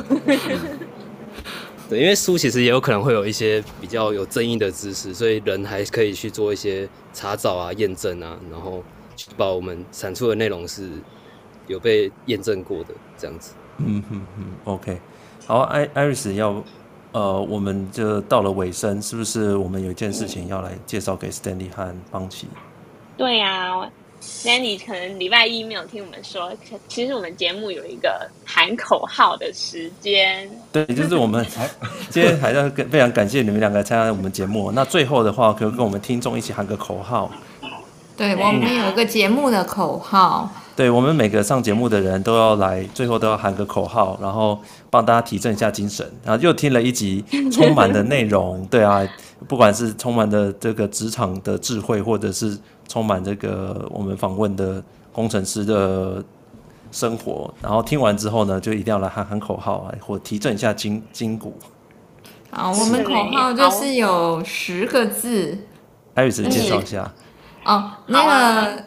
[1.91, 8.85] 对，因为书其实也有可能会有一些比较有争议的知识，所以人还可以去做一些查找啊、验证啊，然后
[9.17, 10.89] 确保我们产出的内容是
[11.67, 13.55] 有被验证过的这样子。
[13.79, 15.01] 嗯嗯嗯，OK。
[15.49, 16.63] 好，艾艾瑞斯要。
[17.13, 19.55] 呃，我们就到了尾声，是不是？
[19.57, 22.49] 我们有一件事情要来介绍给 Stanley 和邦奇。
[23.19, 23.91] 对呀、啊
[24.23, 26.51] ，Stanley 可能礼拜一没有听我们说，
[26.89, 30.51] 其实我们节目有一个喊口号的时间。
[30.73, 31.47] 对，就是我们
[32.09, 34.73] 今天还要跟非常感谢你们两个参加我们节目。
[34.73, 37.31] 那最后的话，可以跟我们听众一起喊个口号。
[38.17, 40.51] 对，我们有一个节目的口号。
[40.75, 44.59] 对，我们每个上节目的人都要来，最后都要喊个口号，然后
[44.89, 46.11] 帮大家提振一下精神。
[46.25, 49.07] 然后又听了一集充满的内容， 对啊，
[49.47, 52.59] 不管是充满的这个职场的智慧，或者是
[52.89, 56.25] 充满这个我们访问的工程师的
[56.91, 61.55] 生活，然后听完之后呢，就一定要来喊喊口号啊，或提振一下筋筋骨。
[62.51, 65.59] 好，我们口号就是有十个字。
[66.15, 67.13] 艾瑞斯介绍一下。
[67.67, 68.85] 哦，那个。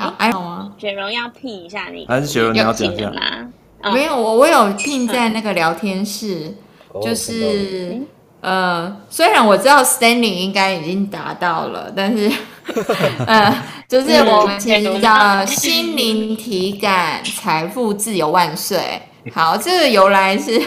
[0.00, 0.72] 好，哎，好吗？
[0.78, 3.92] 雪柔要聘一下你，还是雪柔你要讲一下吗？
[3.92, 6.54] 没有，我我有聘在那个聊天室，
[6.94, 7.98] 嗯、就是、
[8.40, 12.30] 嗯、呃，虽然我知道 standing 应该已经达到了，但是
[13.26, 13.54] 呃，
[13.88, 19.02] 就是我们其实叫心灵体感财富自由万岁。
[19.32, 20.60] 好，这个由来是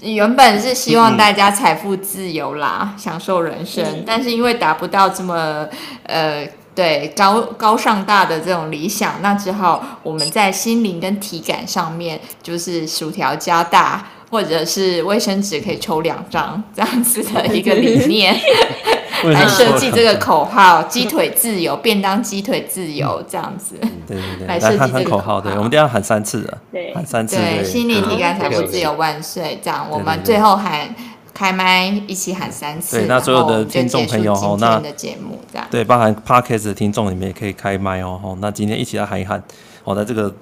[0.00, 5.66] 原本是希望大家财富自由啦，嗯、享受人生，嗯、但是因为达不到这么
[6.04, 6.46] 呃。
[6.76, 18.38] 对高高尚大的这种理想，那只好我们在心灵跟体感上面，就是薯条加大，或者是卫生纸可以抽两张这样子的一个理念，
[19.24, 23.76] 来设计这个口号：鸡腿自由，便当鸡腿自由这样子。
[24.06, 25.40] 对对对，来设计这个口号。
[25.40, 27.36] 对，我们一定要喊三次的，对，喊三次。
[27.36, 29.58] 对，心灵体感财富自由万岁！
[29.64, 30.94] 这样，我们最后喊。
[31.36, 38.34] 开麦一起喊三次，对，那所有的听众朋友哦，那的节目这样，对，包含 Podcast 的听众，你们也可以开麦哦。
[38.40, 39.42] 那今天一起来喊一喊，
[39.84, 40.34] 哦，在这个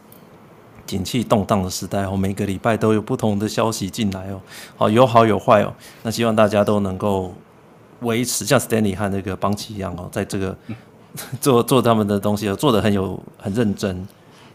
[0.86, 4.40] 景气动荡的时代哦，每个礼拜都有不同的消息进来哦，
[4.76, 5.74] 好，有好有坏哦。
[6.04, 7.34] 那希望大家都能够
[8.02, 10.56] 维持像 Stanley 和那个邦奇一样哦，在这个
[11.40, 14.06] 做做他们的东西，做的很有很认真。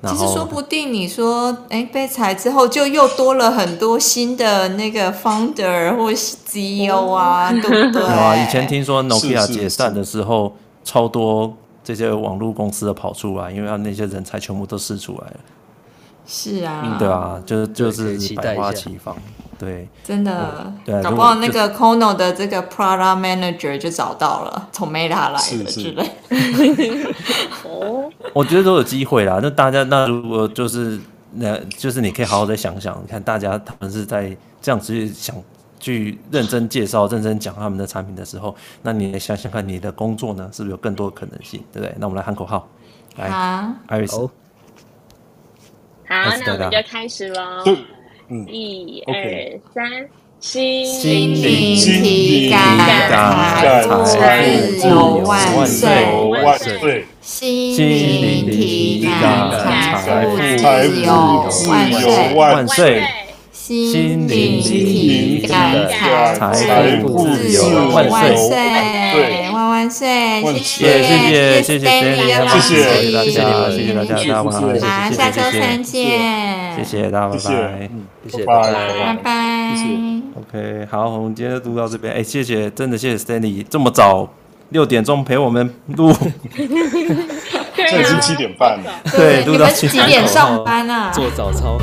[0.08, 8.02] 其实说不定你说，哎，被裁之后就又多了很多新的那个 founder 或 CEO 啊， 对不对？
[8.02, 10.54] 有啊，以前听说 Nokia 解散的时候，
[10.86, 15.38] 超多这些网络公司的跑出来，因为他那些人才全部都试出来了。
[16.26, 19.14] 是啊，嗯、对啊，就就是百花齐放。
[19.60, 26.10] 对，真的，对，搞不好那个 Kono 的这个 Product Manager 就找到了，从 Meta 来的之类。
[27.66, 29.41] 哦， 我觉得都有机会啦。
[29.43, 30.97] 那大家，那如果就是
[31.34, 35.36] 那，就是你可以好好再想想，你看大家他们是在这样子去想，
[35.78, 41.93] 去认真介绍、认真讲他们的产品的时候，那你也想想看，你的工作呢，是不是有更多的可能性，对不对？
[41.99, 42.66] 那我们来喊口号，
[43.18, 43.28] 来，
[43.88, 44.30] 艾瑞斯，好，
[46.07, 47.64] 那我们就开始喽。
[48.48, 50.08] 一二三，
[50.40, 53.10] 心心灵灵体感感
[53.60, 54.04] 财富
[54.78, 55.90] 自由万岁，
[56.30, 57.06] 万岁！
[57.22, 61.10] 心心灵灵体体感感财富财自由
[61.50, 62.38] 富万岁自由。
[62.38, 63.02] 万岁！
[63.52, 69.49] 心灵体感财富自由万岁！
[69.80, 70.44] 万万岁！
[70.62, 72.76] 谢谢谢谢谢谢谢谢老师谢
[73.06, 77.90] 谢大家，谢谢大家，大家晚安，谢谢好，谢谢下周三谢谢见，谢谢大家，拜谢谢拜。
[78.28, 78.74] 谢谢，拜拜拜
[79.06, 79.32] 拜拜。
[80.36, 82.14] OK，好，我们今天就录到这边。
[82.14, 84.28] 哎，谢谢，真的谢谢 Stanley 这么早
[84.70, 86.14] 六点钟陪我们录，
[86.56, 88.92] 这已经七点半了。
[89.16, 91.12] 对，你录到七们几点上班啊？
[91.14, 91.78] 做早操。